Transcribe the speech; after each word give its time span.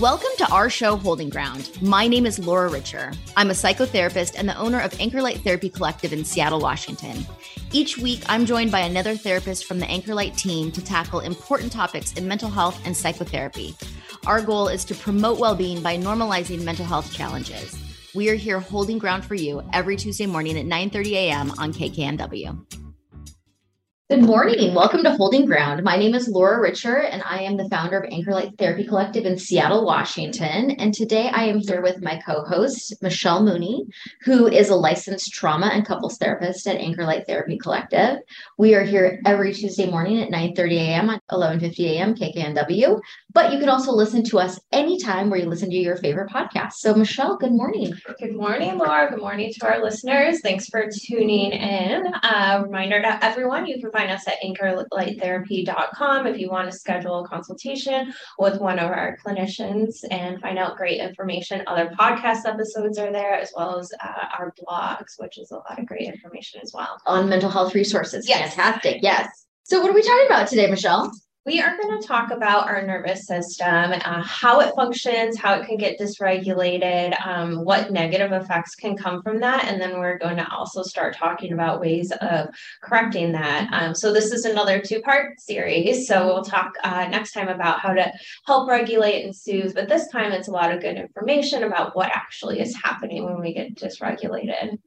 Welcome 0.00 0.30
to 0.38 0.50
our 0.50 0.70
show, 0.70 0.96
Holding 0.96 1.28
Ground. 1.28 1.70
My 1.82 2.08
name 2.08 2.24
is 2.24 2.38
Laura 2.38 2.70
Richer. 2.70 3.12
I'm 3.36 3.50
a 3.50 3.52
psychotherapist 3.52 4.36
and 4.38 4.48
the 4.48 4.56
owner 4.56 4.80
of 4.80 4.90
Anchorlight 4.92 5.44
Therapy 5.44 5.68
Collective 5.68 6.14
in 6.14 6.24
Seattle, 6.24 6.60
Washington. 6.60 7.26
Each 7.72 7.98
week, 7.98 8.22
I'm 8.26 8.46
joined 8.46 8.72
by 8.72 8.80
another 8.80 9.14
therapist 9.14 9.66
from 9.66 9.80
the 9.80 9.86
Anchorlight 9.86 10.34
team 10.34 10.72
to 10.72 10.82
tackle 10.82 11.20
important 11.20 11.72
topics 11.72 12.14
in 12.14 12.26
mental 12.26 12.48
health 12.48 12.80
and 12.86 12.96
psychotherapy. 12.96 13.76
Our 14.26 14.40
goal 14.40 14.68
is 14.68 14.86
to 14.86 14.94
promote 14.94 15.38
well 15.38 15.54
being 15.54 15.82
by 15.82 15.98
normalizing 15.98 16.62
mental 16.62 16.86
health 16.86 17.12
challenges. 17.12 17.78
We 18.14 18.30
are 18.30 18.34
here 18.34 18.60
holding 18.60 18.96
ground 18.96 19.26
for 19.26 19.34
you 19.34 19.62
every 19.74 19.96
Tuesday 19.96 20.26
morning 20.26 20.58
at 20.58 20.64
9 20.64 20.88
30 20.88 21.16
a.m. 21.16 21.50
on 21.58 21.70
KKNW. 21.70 22.81
Good 24.12 24.24
morning. 24.24 24.74
Welcome 24.74 25.04
to 25.04 25.16
Holding 25.16 25.46
Ground. 25.46 25.82
My 25.82 25.96
name 25.96 26.14
is 26.14 26.28
Laura 26.28 26.60
Richer, 26.60 26.98
and 26.98 27.22
I 27.22 27.40
am 27.44 27.56
the 27.56 27.66
founder 27.70 27.98
of 27.98 28.10
Anchorlight 28.10 28.58
Therapy 28.58 28.84
Collective 28.86 29.24
in 29.24 29.38
Seattle, 29.38 29.86
Washington. 29.86 30.72
And 30.72 30.92
today 30.92 31.30
I 31.32 31.44
am 31.44 31.60
here 31.60 31.80
with 31.80 32.02
my 32.02 32.20
co 32.20 32.44
host, 32.44 32.92
Michelle 33.00 33.42
Mooney, 33.42 33.86
who 34.20 34.48
is 34.48 34.68
a 34.68 34.74
licensed 34.74 35.32
trauma 35.32 35.68
and 35.68 35.86
couples 35.86 36.18
therapist 36.18 36.66
at 36.66 36.78
Anchorlight 36.78 37.26
Therapy 37.26 37.56
Collective. 37.56 38.18
We 38.58 38.74
are 38.74 38.84
here 38.84 39.18
every 39.24 39.54
Tuesday 39.54 39.90
morning 39.90 40.20
at 40.20 40.30
9 40.30 40.54
30 40.56 40.76
a.m. 40.76 41.08
on 41.08 41.18
11 41.30 41.72
a.m. 41.78 42.14
KKNW. 42.14 43.00
But 43.32 43.50
you 43.50 43.58
can 43.58 43.70
also 43.70 43.92
listen 43.92 44.22
to 44.24 44.38
us 44.38 44.60
anytime 44.72 45.30
where 45.30 45.40
you 45.40 45.46
listen 45.46 45.70
to 45.70 45.76
your 45.76 45.96
favorite 45.96 46.30
podcast. 46.30 46.72
So, 46.74 46.94
Michelle, 46.94 47.38
good 47.38 47.52
morning. 47.52 47.94
Good 48.20 48.36
morning, 48.36 48.76
Laura. 48.76 49.08
Good 49.08 49.22
morning 49.22 49.50
to 49.54 49.66
our 49.66 49.82
listeners. 49.82 50.40
Thanks 50.42 50.66
for 50.66 50.86
tuning 51.06 51.52
in. 51.52 52.12
A 52.22 52.58
uh, 52.58 52.62
reminder 52.64 53.00
to 53.00 53.24
everyone 53.24 53.64
you 53.64 53.80
can 53.80 53.90
find 53.90 54.01
us 54.10 54.26
at 54.26 54.34
anchorlighttherapy.com 54.44 56.26
if 56.26 56.38
you 56.38 56.50
want 56.50 56.70
to 56.70 56.76
schedule 56.76 57.24
a 57.24 57.28
consultation 57.28 58.12
with 58.38 58.60
one 58.60 58.78
of 58.78 58.90
our 58.90 59.18
clinicians 59.24 60.04
and 60.10 60.40
find 60.40 60.58
out 60.58 60.76
great 60.76 61.00
information. 61.00 61.62
Other 61.66 61.90
podcast 61.98 62.46
episodes 62.46 62.98
are 62.98 63.12
there, 63.12 63.34
as 63.34 63.52
well 63.56 63.78
as 63.78 63.92
uh, 64.02 64.26
our 64.38 64.54
blogs, 64.60 65.18
which 65.18 65.38
is 65.38 65.50
a 65.50 65.56
lot 65.56 65.78
of 65.78 65.86
great 65.86 66.08
information 66.08 66.60
as 66.62 66.72
well. 66.74 66.98
On 67.06 67.28
mental 67.28 67.50
health 67.50 67.74
resources. 67.74 68.28
Yes. 68.28 68.54
Fantastic. 68.54 69.02
Yes. 69.02 69.46
So, 69.64 69.80
what 69.80 69.90
are 69.90 69.94
we 69.94 70.02
talking 70.02 70.26
about 70.26 70.48
today, 70.48 70.68
Michelle? 70.68 71.12
We 71.44 71.60
are 71.60 71.76
going 71.76 72.00
to 72.00 72.06
talk 72.06 72.30
about 72.30 72.68
our 72.68 72.86
nervous 72.86 73.26
system, 73.26 73.66
uh, 73.92 74.22
how 74.22 74.60
it 74.60 74.72
functions, 74.76 75.36
how 75.36 75.54
it 75.54 75.66
can 75.66 75.76
get 75.76 75.98
dysregulated, 75.98 77.20
um, 77.26 77.64
what 77.64 77.90
negative 77.90 78.30
effects 78.30 78.76
can 78.76 78.96
come 78.96 79.22
from 79.22 79.40
that. 79.40 79.64
And 79.64 79.80
then 79.80 79.98
we're 79.98 80.18
going 80.18 80.36
to 80.36 80.48
also 80.52 80.84
start 80.84 81.16
talking 81.16 81.52
about 81.52 81.80
ways 81.80 82.12
of 82.20 82.46
correcting 82.80 83.32
that. 83.32 83.68
Um, 83.72 83.92
so, 83.92 84.12
this 84.12 84.30
is 84.30 84.44
another 84.44 84.80
two 84.80 85.00
part 85.00 85.40
series. 85.40 86.06
So, 86.06 86.26
we'll 86.26 86.44
talk 86.44 86.74
uh, 86.84 87.08
next 87.10 87.32
time 87.32 87.48
about 87.48 87.80
how 87.80 87.92
to 87.92 88.12
help 88.46 88.68
regulate 88.68 89.24
and 89.24 89.34
soothe. 89.34 89.74
But 89.74 89.88
this 89.88 90.06
time, 90.12 90.30
it's 90.30 90.46
a 90.46 90.52
lot 90.52 90.72
of 90.72 90.80
good 90.80 90.96
information 90.96 91.64
about 91.64 91.96
what 91.96 92.10
actually 92.10 92.60
is 92.60 92.76
happening 92.76 93.24
when 93.24 93.40
we 93.40 93.52
get 93.52 93.74
dysregulated. 93.74 94.78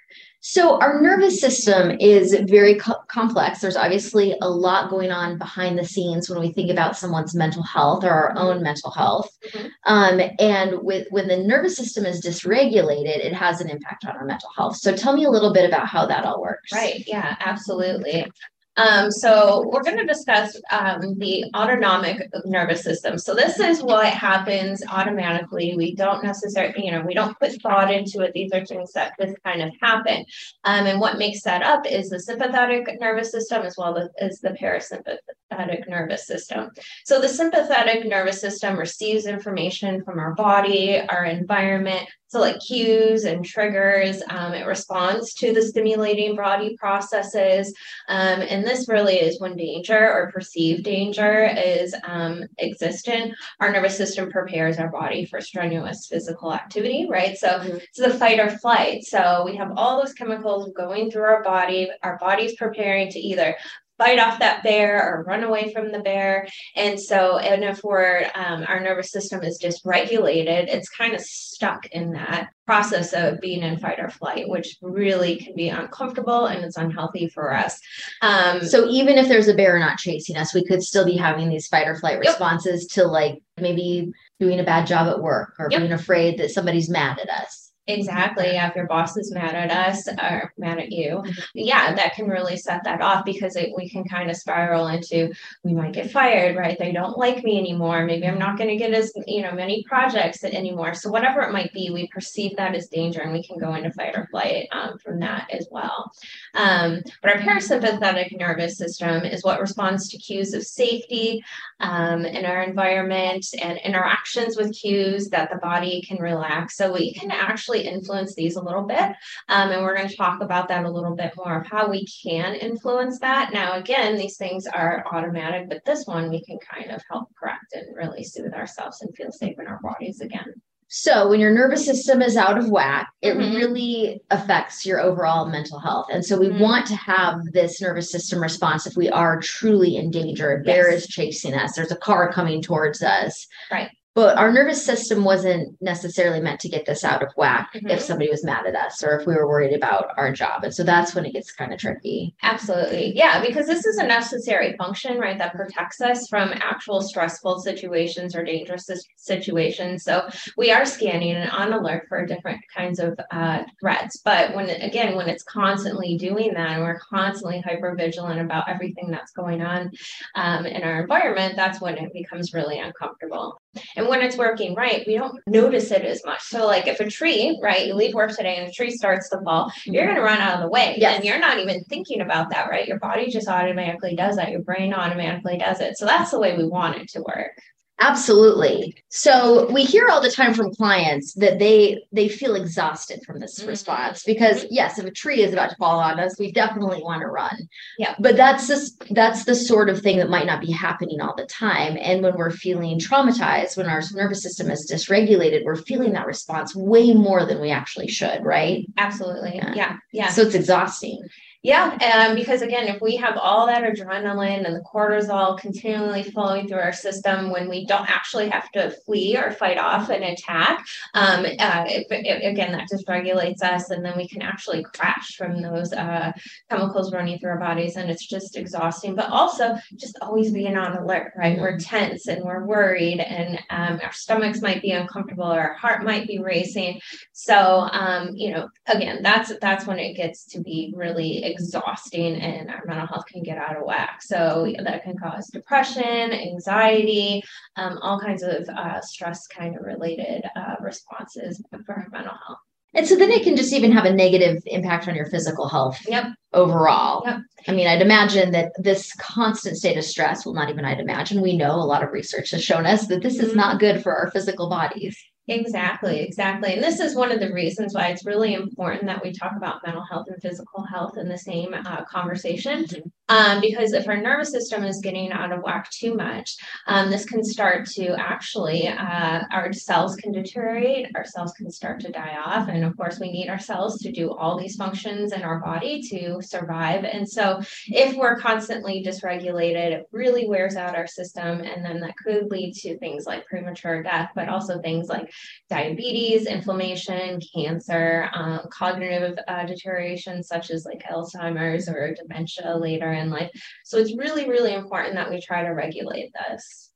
So, 0.47 0.79
our 0.79 1.01
nervous 1.01 1.41
system 1.41 1.97
is 1.99 2.37
very 2.47 2.75
co- 2.75 3.01
complex. 3.07 3.61
There's 3.61 3.75
obviously 3.75 4.35
a 4.43 4.47
lot 4.47 4.91
going 4.91 5.09
on 5.09 5.39
behind 5.39 5.75
the 5.75 5.83
scenes 5.83 6.29
when 6.29 6.39
we 6.39 6.53
think 6.53 6.69
about 6.69 6.95
someone's 6.95 7.33
mental 7.33 7.63
health 7.63 8.03
or 8.03 8.11
our 8.11 8.37
own 8.37 8.61
mental 8.61 8.91
health. 8.91 9.35
Mm-hmm. 9.49 9.67
Um, 9.85 10.21
and 10.37 10.83
with 10.83 11.07
when 11.09 11.27
the 11.27 11.37
nervous 11.37 11.75
system 11.75 12.05
is 12.05 12.23
dysregulated, 12.23 13.25
it 13.25 13.33
has 13.33 13.59
an 13.59 13.71
impact 13.71 14.05
on 14.05 14.15
our 14.15 14.23
mental 14.23 14.49
health. 14.55 14.75
So, 14.75 14.95
tell 14.95 15.15
me 15.15 15.23
a 15.23 15.31
little 15.31 15.51
bit 15.51 15.67
about 15.67 15.87
how 15.87 16.05
that 16.05 16.25
all 16.25 16.39
works. 16.39 16.71
Right. 16.71 17.03
Yeah, 17.07 17.35
absolutely. 17.39 18.31
Um, 18.77 19.11
so 19.11 19.69
we're 19.71 19.83
going 19.83 19.97
to 19.97 20.05
discuss 20.05 20.59
um, 20.69 21.17
the 21.17 21.45
autonomic 21.55 22.29
nervous 22.45 22.83
system. 22.83 23.17
So 23.17 23.33
this 23.33 23.59
is 23.59 23.81
what 23.81 24.07
happens 24.07 24.83
automatically. 24.89 25.75
We 25.77 25.95
don't 25.95 26.23
necessarily, 26.23 26.85
you 26.85 26.91
know, 26.91 27.01
we 27.01 27.13
don't 27.13 27.39
put 27.39 27.61
thought 27.61 27.91
into 27.91 28.21
it. 28.21 28.33
These 28.33 28.51
are 28.51 28.65
things 28.65 28.91
that 28.93 29.13
just 29.19 29.41
kind 29.43 29.61
of 29.61 29.71
happen. 29.81 30.25
Um, 30.65 30.85
and 30.87 30.99
what 30.99 31.17
makes 31.17 31.41
that 31.43 31.63
up 31.63 31.85
is 31.85 32.09
the 32.09 32.19
sympathetic 32.19 32.87
nervous 32.99 33.31
system 33.31 33.63
as 33.63 33.75
well 33.77 34.09
as 34.19 34.39
the 34.41 34.49
parasympathetic 34.49 35.87
nervous 35.87 36.27
system. 36.27 36.71
So 37.05 37.21
the 37.21 37.29
sympathetic 37.29 38.05
nervous 38.05 38.41
system 38.41 38.77
receives 38.77 39.25
information 39.25 40.03
from 40.03 40.19
our 40.19 40.33
body, 40.35 40.99
our 40.99 41.25
environment, 41.25 42.07
so, 42.27 42.39
like 42.39 42.59
cues 42.59 43.23
and 43.23 43.45
triggers, 43.45 44.21
um, 44.29 44.53
it 44.53 44.65
responds 44.65 45.33
to 45.35 45.53
the 45.53 45.61
stimulating 45.61 46.35
body 46.35 46.75
processes. 46.75 47.73
Um, 48.09 48.41
and 48.41 48.65
this 48.65 48.89
really 48.89 49.15
is 49.15 49.39
when 49.39 49.55
danger 49.55 50.11
or 50.11 50.31
perceived 50.31 50.83
danger 50.83 51.45
is 51.45 51.95
um, 52.03 52.43
existent. 52.57 53.35
Our 53.59 53.71
nervous 53.71 53.95
system 53.95 54.31
prepares 54.31 54.79
our 54.79 54.89
body 54.89 55.25
for 55.25 55.39
strenuous 55.39 56.07
physical 56.07 56.53
activity, 56.53 57.07
right? 57.09 57.37
So, 57.37 57.47
mm-hmm. 57.47 57.77
it's 57.77 57.99
the 57.99 58.13
fight 58.13 58.39
or 58.39 58.49
flight. 58.49 59.03
So, 59.03 59.43
we 59.45 59.55
have 59.57 59.73
all 59.77 60.01
those 60.01 60.13
chemicals 60.13 60.71
going 60.75 61.11
through 61.11 61.23
our 61.23 61.43
body. 61.43 61.91
Our 62.01 62.17
body's 62.17 62.55
preparing 62.55 63.09
to 63.11 63.19
either 63.19 63.55
fight 63.97 64.19
off 64.19 64.39
that 64.39 64.63
bear 64.63 65.01
or 65.01 65.23
run 65.23 65.43
away 65.43 65.71
from 65.73 65.91
the 65.91 65.99
bear. 65.99 66.47
And 66.75 66.99
so, 66.99 67.37
and 67.37 67.63
if 67.63 67.83
we're, 67.83 68.29
um, 68.35 68.65
our 68.67 68.79
nervous 68.79 69.11
system 69.11 69.43
is 69.43 69.59
dysregulated, 69.61 70.67
it's 70.67 70.89
kind 70.89 71.13
of 71.13 71.21
stuck 71.21 71.85
in 71.87 72.11
that 72.13 72.49
process 72.65 73.13
of 73.13 73.39
being 73.39 73.61
in 73.61 73.77
fight 73.77 73.99
or 73.99 74.09
flight, 74.09 74.49
which 74.49 74.77
really 74.81 75.37
can 75.37 75.55
be 75.55 75.69
uncomfortable 75.69 76.47
and 76.47 76.65
it's 76.65 76.77
unhealthy 76.77 77.29
for 77.29 77.53
us. 77.53 77.79
Um, 78.21 78.61
so, 78.63 78.87
even 78.89 79.17
if 79.17 79.27
there's 79.27 79.47
a 79.47 79.53
bear 79.53 79.79
not 79.79 79.97
chasing 79.97 80.35
us, 80.35 80.53
we 80.53 80.65
could 80.65 80.83
still 80.83 81.05
be 81.05 81.17
having 81.17 81.49
these 81.49 81.67
fight 81.67 81.87
or 81.87 81.95
flight 81.95 82.19
responses 82.19 82.83
yep. 82.83 82.89
to 82.91 83.09
like 83.09 83.41
maybe 83.59 84.11
doing 84.39 84.59
a 84.59 84.63
bad 84.63 84.87
job 84.87 85.07
at 85.07 85.21
work 85.21 85.53
or 85.59 85.67
yep. 85.71 85.81
being 85.81 85.93
afraid 85.93 86.39
that 86.39 86.51
somebody's 86.51 86.89
mad 86.89 87.19
at 87.19 87.29
us. 87.29 87.64
Exactly. 87.87 88.53
Yeah, 88.53 88.69
if 88.69 88.75
your 88.75 88.87
boss 88.87 89.15
is 89.15 89.31
mad 89.31 89.53
at 89.53 89.69
us 89.69 90.07
or 90.07 90.51
mad 90.57 90.79
at 90.79 90.91
you, 90.91 91.17
mm-hmm. 91.17 91.41
yeah, 91.53 91.93
that 91.93 92.15
can 92.15 92.27
really 92.27 92.57
set 92.57 92.83
that 92.83 92.99
off 92.99 93.25
because 93.25 93.55
it, 93.55 93.73
we 93.77 93.87
can 93.87 94.03
kind 94.05 94.31
of 94.31 94.37
spiral 94.37 94.87
into 94.87 95.31
we 95.63 95.73
might 95.73 95.93
get 95.93 96.09
fired, 96.09 96.55
right? 96.55 96.79
They 96.79 96.91
don't 96.91 97.17
like 97.17 97.43
me 97.43 97.59
anymore. 97.59 98.03
Maybe 98.03 98.25
I'm 98.25 98.39
not 98.39 98.57
going 98.57 98.71
to 98.71 98.75
get 98.75 98.91
as 98.93 99.13
you 99.27 99.43
know 99.43 99.51
many 99.51 99.83
projects 99.83 100.43
anymore. 100.43 100.95
So 100.95 101.11
whatever 101.11 101.41
it 101.41 101.53
might 101.53 101.73
be, 101.73 101.91
we 101.91 102.07
perceive 102.07 102.55
that 102.57 102.73
as 102.73 102.87
danger, 102.87 103.21
and 103.21 103.33
we 103.33 103.43
can 103.43 103.59
go 103.59 103.75
into 103.75 103.91
fight 103.91 104.15
or 104.15 104.27
flight 104.31 104.67
um, 104.71 104.97
from 104.97 105.19
that 105.19 105.47
as 105.51 105.67
well. 105.69 106.11
Um, 106.55 107.03
but 107.21 107.35
our 107.35 107.41
parasympathetic 107.41 108.35
nervous 108.35 108.79
system 108.79 109.25
is 109.25 109.43
what 109.43 109.61
responds 109.61 110.09
to 110.09 110.17
cues 110.17 110.55
of 110.55 110.63
safety 110.63 111.43
um, 111.81 112.25
in 112.25 112.45
our 112.45 112.63
environment 112.63 113.45
and 113.61 113.77
interactions 113.83 114.57
with 114.57 114.75
cues 114.75 115.29
that 115.29 115.51
the 115.51 115.57
body 115.57 116.01
can 116.01 116.17
relax. 116.17 116.77
So 116.77 116.91
we 116.91 117.13
can 117.13 117.29
actually 117.29 117.74
actually 117.75 117.93
influence 117.93 118.35
these 118.35 118.55
a 118.55 118.61
little 118.61 118.83
bit. 118.83 119.15
Um, 119.49 119.71
and 119.71 119.83
we're 119.83 119.95
going 119.95 120.09
to 120.09 120.15
talk 120.15 120.41
about 120.41 120.67
that 120.69 120.85
a 120.85 120.89
little 120.89 121.15
bit 121.15 121.33
more 121.37 121.59
of 121.59 121.67
how 121.67 121.89
we 121.89 122.05
can 122.05 122.55
influence 122.55 123.19
that. 123.19 123.53
Now, 123.53 123.77
again, 123.77 124.17
these 124.17 124.37
things 124.37 124.65
are 124.67 125.05
automatic, 125.11 125.69
but 125.69 125.83
this 125.85 126.05
one 126.05 126.29
we 126.29 126.43
can 126.43 126.57
kind 126.59 126.91
of 126.91 127.01
help 127.09 127.29
correct 127.39 127.73
and 127.73 127.95
really 127.95 128.23
soothe 128.23 128.53
ourselves 128.53 129.01
and 129.01 129.15
feel 129.15 129.31
safe 129.31 129.59
in 129.59 129.67
our 129.67 129.79
bodies 129.81 130.21
again. 130.21 130.53
So, 130.87 131.27
when 131.27 131.39
your 131.39 131.51
nervous 131.51 131.83
system 131.83 132.21
is 132.21 132.37
out 132.37 132.59
of 132.59 132.69
whack, 132.69 133.09
it 133.23 133.33
mm-hmm. 133.33 133.55
really 133.55 134.21
affects 134.29 134.85
your 134.85 135.01
overall 135.01 135.47
mental 135.47 135.79
health. 135.79 136.05
And 136.11 136.23
so, 136.23 136.37
we 136.37 136.47
mm-hmm. 136.47 136.61
want 136.61 136.85
to 136.85 136.95
have 136.95 137.41
this 137.53 137.81
nervous 137.81 138.11
system 138.11 138.39
response 138.39 138.85
if 138.85 138.95
we 138.95 139.09
are 139.09 139.41
truly 139.41 139.97
in 139.97 140.11
danger. 140.11 140.55
A 140.55 140.63
bear 140.63 140.91
yes. 140.91 141.03
is 141.03 141.07
chasing 141.07 141.55
us, 141.55 141.75
there's 141.75 141.91
a 141.91 141.97
car 141.97 142.31
coming 142.31 142.61
towards 142.61 143.01
us. 143.01 143.47
Right 143.71 143.89
but 144.15 144.37
our 144.37 144.51
nervous 144.51 144.83
system 144.83 145.25
wasn't 145.25 145.75
necessarily 145.81 146.39
meant 146.39 146.61
to 146.61 146.69
get 146.69 146.85
this 146.85 147.03
out 147.03 147.21
of 147.21 147.29
whack 147.35 147.69
mm-hmm. 147.75 147.89
if 147.89 147.99
somebody 147.99 148.29
was 148.29 148.45
mad 148.45 148.65
at 148.65 148.75
us 148.75 149.03
or 149.03 149.19
if 149.19 149.27
we 149.27 149.35
were 149.35 149.47
worried 149.47 149.75
about 149.75 150.11
our 150.17 150.31
job. 150.31 150.63
And 150.63 150.73
so 150.73 150.83
that's 150.83 151.13
when 151.13 151.25
it 151.25 151.33
gets 151.33 151.51
kind 151.51 151.73
of 151.73 151.79
tricky. 151.79 152.33
Absolutely. 152.41 153.11
Yeah 153.15 153.43
because 153.45 153.67
this 153.67 153.85
is 153.85 153.97
a 153.97 154.07
necessary 154.07 154.75
function 154.77 155.17
right 155.17 155.37
that 155.37 155.53
protects 155.53 155.99
us 155.99 156.27
from 156.29 156.53
actual 156.53 157.01
stressful 157.01 157.59
situations 157.59 158.35
or 158.35 158.43
dangerous 158.43 158.89
situations. 159.17 160.03
So 160.03 160.29
we 160.57 160.71
are 160.71 160.85
scanning 160.85 161.35
and 161.35 161.51
on 161.51 161.73
alert 161.73 162.05
for 162.07 162.25
different 162.25 162.61
kinds 162.73 162.99
of 162.99 163.19
uh, 163.31 163.63
threats. 163.81 164.21
But 164.23 164.55
when 164.55 164.69
again 164.69 165.15
when 165.17 165.27
it's 165.27 165.43
constantly 165.43 166.17
doing 166.17 166.53
that 166.53 166.69
and 166.71 166.83
we're 166.83 166.99
constantly 166.99 167.59
hyper 167.59 167.93
vigilant 167.95 168.39
about 168.39 168.69
everything 168.69 169.11
that's 169.11 169.33
going 169.33 169.61
on 169.61 169.91
um, 170.35 170.65
in 170.65 170.83
our 170.83 171.01
environment 171.01 171.55
that's 171.55 171.81
when 171.81 171.97
it 171.97 172.13
becomes 172.13 172.53
really 172.53 172.79
uncomfortable 172.79 173.59
and 173.95 174.07
when 174.07 174.21
it's 174.21 174.37
working 174.37 174.75
right, 174.75 175.03
we 175.07 175.15
don't 175.15 175.39
notice 175.47 175.91
it 175.91 176.03
as 176.03 176.23
much. 176.25 176.41
So, 176.43 176.65
like 176.65 176.87
if 176.87 176.99
a 176.99 177.09
tree, 177.09 177.59
right, 177.61 177.85
you 177.85 177.93
leave 177.93 178.13
work 178.13 178.35
today 178.35 178.57
and 178.57 178.67
a 178.67 178.71
tree 178.71 178.91
starts 178.91 179.29
to 179.29 179.39
fall, 179.41 179.71
you're 179.85 180.03
mm-hmm. 180.03 180.13
going 180.13 180.15
to 180.15 180.21
run 180.21 180.39
out 180.39 180.55
of 180.55 180.61
the 180.61 180.69
way. 180.69 180.95
Yes. 180.97 181.17
And 181.17 181.25
you're 181.25 181.39
not 181.39 181.59
even 181.59 181.83
thinking 181.85 182.21
about 182.21 182.49
that, 182.51 182.69
right? 182.69 182.87
Your 182.87 182.99
body 182.99 183.29
just 183.29 183.47
automatically 183.47 184.15
does 184.15 184.35
that. 184.37 184.51
Your 184.51 184.61
brain 184.61 184.93
automatically 184.93 185.57
does 185.57 185.81
it. 185.81 185.97
So, 185.97 186.05
that's 186.05 186.31
the 186.31 186.39
way 186.39 186.57
we 186.57 186.67
want 186.67 186.97
it 186.97 187.09
to 187.09 187.21
work. 187.21 187.59
Absolutely. 187.99 188.93
So 189.07 189.71
we 189.71 189.85
hear 189.85 190.09
all 190.09 190.19
the 190.19 190.29
time 190.29 190.53
from 190.53 190.73
clients 190.73 191.33
that 191.35 191.59
they 191.59 192.03
they 192.11 192.27
feel 192.27 192.55
exhausted 192.55 193.23
from 193.23 193.39
this 193.39 193.59
mm-hmm. 193.59 193.69
response 193.69 194.23
because 194.23 194.65
yes, 194.69 194.99
if 194.99 195.05
a 195.05 195.11
tree 195.11 195.41
is 195.41 195.53
about 195.53 195.69
to 195.69 195.77
fall 195.77 195.99
on 195.99 196.19
us, 196.19 196.37
we 196.37 196.51
definitely 196.51 197.01
want 197.01 197.21
to 197.21 197.27
run. 197.27 197.55
Yeah. 197.97 198.15
But 198.19 198.35
that's 198.35 198.67
this 198.67 198.97
that's 199.11 199.45
the 199.45 199.55
sort 199.55 199.89
of 199.89 200.01
thing 200.01 200.17
that 200.17 200.29
might 200.29 200.45
not 200.45 200.59
be 200.59 200.71
happening 200.71 201.21
all 201.21 201.35
the 201.35 201.45
time. 201.45 201.97
And 202.01 202.21
when 202.21 202.35
we're 202.35 202.51
feeling 202.51 202.99
traumatized, 202.99 203.77
when 203.77 203.87
our 203.87 204.01
nervous 204.13 204.43
system 204.43 204.69
is 204.69 204.91
dysregulated, 204.91 205.63
we're 205.63 205.77
feeling 205.77 206.11
that 206.13 206.27
response 206.27 206.75
way 206.75 207.13
more 207.13 207.45
than 207.45 207.61
we 207.61 207.71
actually 207.71 208.09
should, 208.09 208.43
right? 208.43 208.85
Absolutely. 208.97 209.55
Yeah. 209.55 209.73
Yeah. 209.73 209.97
yeah. 210.11 210.29
So 210.29 210.41
it's 210.41 210.55
exhausting. 210.55 211.25
Yeah, 211.65 211.97
um, 212.13 212.35
because 212.35 212.61
again, 212.61 212.87
if 212.87 213.01
we 213.01 213.15
have 213.15 213.37
all 213.37 213.65
that 213.65 213.81
adrenaline 213.81 214.67
and 214.67 214.75
the 214.75 214.81
cortisol 214.81 215.57
continually 215.57 216.21
flowing 216.21 216.67
through 216.67 216.77
our 216.77 216.93
system 216.93 217.49
when 217.49 217.67
we 217.67 217.87
don't 217.87 218.07
actually 218.07 218.49
have 218.49 218.69
to 218.73 218.91
flee 219.03 219.35
or 219.35 219.49
fight 219.49 219.79
off 219.79 220.11
an 220.11 220.21
attack, 220.21 220.85
um, 221.15 221.43
uh, 221.43 221.85
it, 221.87 222.05
it, 222.11 222.47
again, 222.47 222.71
that 222.73 222.87
dysregulates 222.93 223.63
us, 223.63 223.89
and 223.89 224.05
then 224.05 224.15
we 224.15 224.27
can 224.27 224.43
actually 224.43 224.83
crash 224.93 225.37
from 225.37 225.59
those 225.59 225.91
uh, 225.91 226.31
chemicals 226.69 227.11
running 227.11 227.39
through 227.39 227.49
our 227.49 227.59
bodies, 227.59 227.95
and 227.95 228.11
it's 228.11 228.27
just 228.27 228.57
exhausting. 228.57 229.15
But 229.15 229.31
also, 229.31 229.75
just 229.95 230.19
always 230.21 230.51
being 230.51 230.77
on 230.77 230.95
alert, 230.95 231.33
right? 231.35 231.57
We're 231.57 231.79
tense 231.79 232.27
and 232.27 232.43
we're 232.43 232.63
worried, 232.63 233.19
and 233.21 233.59
um, 233.71 233.99
our 234.03 234.13
stomachs 234.13 234.61
might 234.61 234.83
be 234.83 234.91
uncomfortable, 234.91 235.51
or 235.51 235.61
our 235.61 235.73
heart 235.73 236.03
might 236.03 236.27
be 236.27 236.37
racing. 236.37 237.01
So, 237.31 237.89
um, 237.91 238.35
you 238.35 238.51
know, 238.51 238.69
again, 238.85 239.23
that's 239.23 239.51
that's 239.59 239.87
when 239.87 239.97
it 239.97 240.13
gets 240.13 240.45
to 240.49 240.61
be 240.61 240.93
really 240.95 241.54
exhausting 241.55 242.35
and 242.35 242.69
our 242.69 242.83
mental 242.85 243.07
health 243.07 243.25
can 243.25 243.43
get 243.43 243.57
out 243.57 243.77
of 243.77 243.83
whack. 243.85 244.21
So 244.21 244.71
that 244.83 245.03
can 245.03 245.17
cause 245.17 245.47
depression, 245.47 246.31
anxiety, 246.31 247.43
um, 247.75 247.97
all 248.01 248.19
kinds 248.19 248.43
of 248.43 248.67
uh, 248.69 249.01
stress 249.01 249.47
kind 249.47 249.75
of 249.77 249.85
related 249.85 250.43
uh, 250.55 250.75
responses 250.81 251.61
for 251.85 251.93
our 251.95 252.07
mental 252.11 252.37
health. 252.45 252.59
And 252.95 253.05
so 253.05 253.17
then 253.17 253.29
it 253.29 253.43
can 253.43 253.57
just 253.57 253.73
even 253.73 253.91
have 253.91 254.05
a 254.05 254.13
negative 254.13 254.63
impact 254.67 255.09
on 255.09 255.15
your 255.15 255.25
physical 255.25 255.67
health 255.67 255.99
yep. 256.07 256.27
overall. 256.53 257.23
Yep. 257.25 257.39
I 257.67 257.71
mean, 257.73 257.87
I'd 257.87 258.01
imagine 258.01 258.51
that 258.51 258.71
this 258.77 259.13
constant 259.15 259.75
state 259.75 259.97
of 259.97 260.05
stress, 260.05 260.45
well, 260.45 260.55
not 260.55 260.69
even 260.69 260.85
I'd 260.85 261.01
imagine, 261.01 261.41
we 261.41 261.57
know 261.57 261.75
a 261.75 261.83
lot 261.83 262.03
of 262.03 262.13
research 262.13 262.51
has 262.51 262.63
shown 262.63 262.85
us 262.85 263.07
that 263.07 263.21
this 263.21 263.37
mm-hmm. 263.37 263.47
is 263.47 263.55
not 263.55 263.81
good 263.81 264.01
for 264.01 264.15
our 264.15 264.31
physical 264.31 264.69
bodies. 264.69 265.17
Exactly, 265.47 266.21
exactly. 266.21 266.73
And 266.73 266.83
this 266.83 266.99
is 266.99 267.15
one 267.15 267.31
of 267.31 267.39
the 267.39 267.53
reasons 267.53 267.93
why 267.93 268.07
it's 268.07 268.25
really 268.25 268.53
important 268.55 269.05
that 269.05 269.23
we 269.23 269.31
talk 269.31 269.53
about 269.55 269.81
mental 269.85 270.03
health 270.03 270.25
and 270.27 270.41
physical 270.41 270.83
health 270.83 271.17
in 271.17 271.29
the 271.29 271.37
same 271.37 271.73
uh, 271.73 272.03
conversation. 272.05 272.85
Mm-hmm. 272.85 273.07
Um, 273.27 273.59
because 273.59 273.93
if 273.93 274.07
our 274.07 274.17
nervous 274.17 274.51
system 274.51 274.83
is 274.83 275.01
getting 275.01 275.31
out 275.31 275.51
of 275.51 275.63
whack 275.63 275.89
too 275.89 276.15
much, 276.15 276.55
um, 276.87 277.09
this 277.09 277.25
can 277.25 277.43
start 277.43 277.87
to 277.91 278.15
actually, 278.19 278.87
uh, 278.87 279.41
our 279.51 279.73
cells 279.73 280.15
can 280.15 280.31
deteriorate, 280.31 281.07
our 281.15 281.25
cells 281.25 281.51
can 281.53 281.71
start 281.71 281.99
to 282.01 282.11
die 282.11 282.37
off. 282.43 282.67
And 282.67 282.83
of 282.83 282.95
course, 282.95 283.19
we 283.19 283.31
need 283.31 283.49
our 283.49 283.59
cells 283.59 283.97
to 283.99 284.11
do 284.11 284.31
all 284.31 284.59
these 284.59 284.75
functions 284.75 285.31
in 285.31 285.41
our 285.41 285.59
body 285.59 286.01
to 286.09 286.39
survive. 286.41 287.03
And 287.03 287.27
so, 287.27 287.61
if 287.87 288.15
we're 288.15 288.39
constantly 288.39 289.03
dysregulated, 289.03 289.91
it 289.91 290.07
really 290.11 290.47
wears 290.47 290.75
out 290.75 290.95
our 290.95 291.07
system. 291.07 291.61
And 291.61 291.83
then 291.83 291.99
that 292.01 292.15
could 292.17 292.51
lead 292.51 292.73
to 292.75 292.97
things 292.99 293.25
like 293.25 293.45
premature 293.47 294.03
death, 294.03 294.29
but 294.35 294.49
also 294.49 294.81
things 294.81 295.07
like 295.07 295.31
diabetes, 295.69 296.45
inflammation, 296.45 297.39
cancer, 297.55 298.29
um, 298.33 298.61
cognitive 298.69 299.39
uh, 299.47 299.65
deterioration, 299.65 300.43
such 300.43 300.69
as 300.69 300.85
like 300.85 301.03
Alzheimer's 301.03 301.89
or 301.89 302.13
dementia 302.13 302.77
later 302.77 303.14
in 303.15 303.29
life. 303.29 303.49
So 303.83 303.97
it's 303.97 304.15
really, 304.15 304.47
really 304.49 304.73
important 304.73 305.15
that 305.15 305.29
we 305.29 305.41
try 305.41 305.63
to 305.63 305.69
regulate 305.69 306.31
this. 306.33 306.91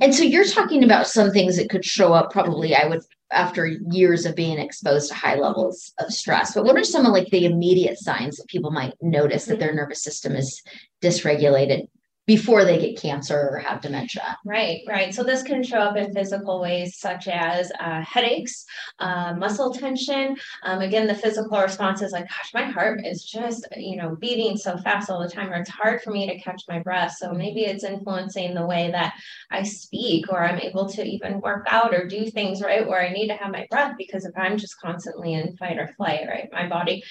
And 0.00 0.14
so 0.14 0.24
you're 0.24 0.46
talking 0.46 0.84
about 0.84 1.06
some 1.06 1.30
things 1.30 1.56
that 1.56 1.70
could 1.70 1.84
show 1.84 2.12
up 2.12 2.30
probably, 2.30 2.74
I 2.74 2.86
would 2.86 3.02
after 3.30 3.66
years 3.66 4.24
of 4.24 4.34
being 4.34 4.58
exposed 4.58 5.10
to 5.10 5.14
high 5.14 5.34
levels 5.34 5.92
of 5.98 6.10
stress. 6.12 6.54
But 6.54 6.64
what 6.64 6.76
are 6.76 6.84
some 6.84 7.04
of 7.04 7.12
like 7.12 7.28
the 7.28 7.44
immediate 7.44 7.98
signs 7.98 8.36
that 8.36 8.46
people 8.48 8.70
might 8.70 8.94
notice 9.02 9.44
that 9.46 9.58
their 9.58 9.74
nervous 9.74 10.02
system 10.02 10.34
is 10.34 10.62
dysregulated 11.02 11.88
before 12.28 12.62
they 12.62 12.78
get 12.78 13.00
cancer 13.00 13.48
or 13.52 13.58
have 13.58 13.80
dementia. 13.80 14.36
Right, 14.44 14.82
right. 14.86 15.14
So 15.14 15.24
this 15.24 15.42
can 15.42 15.62
show 15.62 15.78
up 15.78 15.96
in 15.96 16.12
physical 16.12 16.60
ways 16.60 16.98
such 16.98 17.26
as 17.26 17.72
uh, 17.80 18.02
headaches, 18.02 18.66
uh, 18.98 19.32
muscle 19.32 19.72
tension. 19.72 20.36
Um, 20.62 20.82
again, 20.82 21.06
the 21.06 21.14
physical 21.14 21.58
response 21.58 22.02
is 22.02 22.12
like, 22.12 22.28
gosh, 22.28 22.50
my 22.52 22.64
heart 22.64 23.00
is 23.02 23.24
just, 23.24 23.66
you 23.74 23.96
know, 23.96 24.14
beating 24.20 24.58
so 24.58 24.76
fast 24.76 25.08
all 25.08 25.22
the 25.22 25.30
time, 25.30 25.50
or 25.50 25.54
it's 25.54 25.70
hard 25.70 26.02
for 26.02 26.10
me 26.10 26.26
to 26.26 26.38
catch 26.40 26.62
my 26.68 26.80
breath. 26.80 27.16
So 27.18 27.32
maybe 27.32 27.62
it's 27.62 27.82
influencing 27.82 28.54
the 28.54 28.66
way 28.66 28.90
that 28.90 29.14
I 29.50 29.62
speak, 29.62 30.30
or 30.30 30.44
I'm 30.44 30.60
able 30.60 30.86
to 30.90 31.02
even 31.02 31.40
work 31.40 31.66
out 31.70 31.94
or 31.94 32.06
do 32.06 32.30
things, 32.30 32.60
right, 32.60 32.86
where 32.86 33.00
I 33.00 33.10
need 33.10 33.28
to 33.28 33.36
have 33.36 33.50
my 33.50 33.66
breath 33.70 33.94
because 33.96 34.26
if 34.26 34.36
I'm 34.36 34.58
just 34.58 34.78
constantly 34.78 35.32
in 35.32 35.56
fight 35.56 35.78
or 35.78 35.88
flight, 35.96 36.26
right, 36.28 36.50
my 36.52 36.68
body 36.68 37.02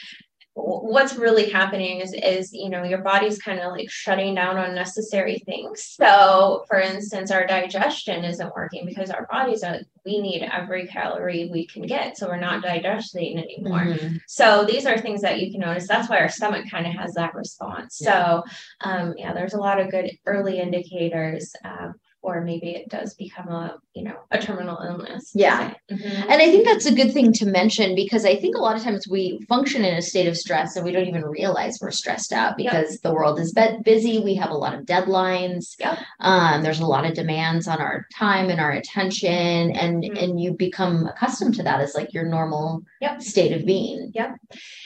what's 0.58 1.16
really 1.16 1.50
happening 1.52 2.02
is 2.02 2.14
is 2.14 2.52
you 2.52 2.70
know 2.70 2.84
your 2.84 2.98
body's 2.98 3.38
kind 3.38 3.60
of 3.60 3.72
like 3.72 3.90
shutting 3.92 4.34
down 4.34 4.58
unnecessary 4.58 5.38
things 5.46 5.84
so 5.84 6.66
for 6.68 6.80
instance 6.80 7.30
our 7.30 7.46
digestion 7.46 8.24
isn't 8.24 8.56
working 8.56 8.84
because 8.86 9.12
our 9.12 9.28
bodies 9.28 9.62
are 9.62 9.80
we 10.04 10.20
need 10.20 10.42
every 10.52 10.88
calorie 10.88 11.50
we 11.52 11.68
can 11.68 11.84
get 11.84 12.18
so 12.18 12.28
we're 12.28 12.40
not 12.40 12.64
digesting 12.64 13.38
anymore 13.38 13.86
mm-hmm. 13.86 14.16
so 14.28 14.66
these 14.66 14.88
are 14.88 14.98
things 14.98 15.22
that 15.22 15.40
you 15.40 15.52
can 15.52 15.62
notice 15.62 15.88
that's 15.88 16.10
why 16.10 16.18
our 16.18 16.30
stomach 16.30 16.66
kind 16.72 16.88
of 16.88 16.94
has 16.94 17.14
that 17.14 17.36
response 17.36 18.00
yeah. 18.02 18.26
so 18.26 18.44
um, 18.82 19.14
yeah 19.16 19.34
there's 19.34 19.54
a 19.54 19.60
lot 19.60 19.80
of 19.80 19.92
good 19.92 20.10
early 20.26 20.60
indicators 20.60 21.54
um, 21.66 21.94
or 22.28 22.42
maybe 22.42 22.72
it 22.72 22.90
does 22.90 23.14
become 23.14 23.48
a 23.48 23.78
you 23.94 24.04
know 24.04 24.18
a 24.32 24.38
terminal 24.38 24.78
illness 24.86 25.32
yeah 25.34 25.74
mm-hmm. 25.90 26.30
and 26.30 26.42
i 26.42 26.52
think 26.52 26.66
that's 26.66 26.86
a 26.86 26.94
good 26.94 27.14
thing 27.14 27.32
to 27.32 27.46
mention 27.46 27.96
because 27.96 28.26
i 28.26 28.36
think 28.36 28.56
a 28.56 28.60
lot 28.60 28.76
of 28.76 28.84
times 28.84 29.08
we 29.08 29.40
function 29.48 29.86
in 29.86 29.96
a 29.96 30.02
state 30.02 30.28
of 30.28 30.36
stress 30.36 30.76
and 30.76 30.86
we 30.86 30.92
don't 30.92 31.08
even 31.08 31.24
realize 31.24 31.80
we're 31.82 31.90
stressed 31.90 32.34
out 32.34 32.58
because 32.58 32.92
yep. 32.92 33.02
the 33.04 33.14
world 33.14 33.40
is 33.40 33.56
busy 33.84 34.20
we 34.20 34.36
have 34.36 34.52
a 34.52 34.58
lot 34.58 34.74
of 34.74 34.86
deadlines 34.86 35.76
yep. 35.80 35.98
um, 36.20 36.64
there's 36.64 36.82
a 36.82 36.86
lot 36.86 37.06
of 37.06 37.14
demands 37.14 37.66
on 37.66 37.80
our 37.80 38.06
time 38.14 38.50
and 38.50 38.60
our 38.60 38.72
attention 38.72 39.72
and 39.72 40.04
mm-hmm. 40.04 40.18
and 40.18 40.42
you 40.42 40.52
become 40.52 41.08
accustomed 41.08 41.56
to 41.56 41.64
that 41.64 41.80
as 41.80 41.96
like 41.96 42.14
your 42.14 42.26
normal 42.26 42.84
yep. 43.00 43.22
state 43.22 43.54
of 43.54 43.66
being 43.66 44.12
yep 44.14 44.36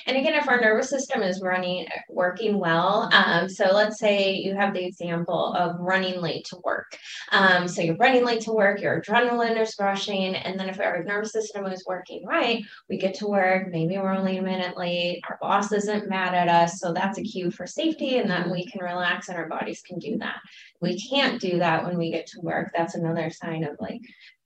and 0.05 0.15
again 0.15 0.35
if 0.35 0.47
our 0.47 0.61
nervous 0.61 0.89
system 0.89 1.23
is 1.23 1.41
running 1.41 1.87
working 2.07 2.59
well 2.59 3.09
um, 3.13 3.49
so 3.49 3.65
let's 3.73 3.99
say 3.99 4.35
you 4.35 4.53
have 4.55 4.75
the 4.75 4.85
example 4.85 5.53
of 5.55 5.75
running 5.79 6.21
late 6.21 6.45
to 6.45 6.57
work 6.63 6.97
um, 7.31 7.67
so 7.67 7.81
you're 7.81 7.95
running 7.95 8.25
late 8.25 8.41
to 8.41 8.51
work, 8.51 8.81
your 8.81 9.01
adrenaline 9.01 9.59
is 9.59 9.75
rushing. 9.79 10.35
And 10.35 10.59
then 10.59 10.69
if 10.69 10.79
our 10.79 11.03
nervous 11.03 11.31
system 11.31 11.65
is 11.65 11.85
working 11.85 12.25
right, 12.25 12.63
we 12.89 12.97
get 12.97 13.15
to 13.15 13.27
work, 13.27 13.69
maybe 13.69 13.97
we're 13.97 14.13
only 14.13 14.37
a 14.37 14.41
minute 14.41 14.77
late, 14.77 15.21
our 15.29 15.37
boss 15.41 15.71
isn't 15.71 16.09
mad 16.09 16.33
at 16.33 16.49
us. 16.49 16.79
So 16.79 16.93
that's 16.93 17.17
a 17.17 17.23
cue 17.23 17.49
for 17.49 17.65
safety. 17.65 18.17
And 18.17 18.29
then 18.29 18.51
we 18.51 18.65
can 18.65 18.83
relax 18.83 19.29
and 19.29 19.37
our 19.37 19.47
bodies 19.47 19.81
can 19.81 19.97
do 19.97 20.17
that. 20.17 20.39
We 20.81 20.99
can't 20.99 21.39
do 21.39 21.59
that 21.59 21.85
when 21.85 21.97
we 21.97 22.11
get 22.11 22.27
to 22.27 22.41
work. 22.41 22.71
That's 22.75 22.95
another 22.95 23.29
sign 23.29 23.63
of 23.63 23.77
like 23.79 24.01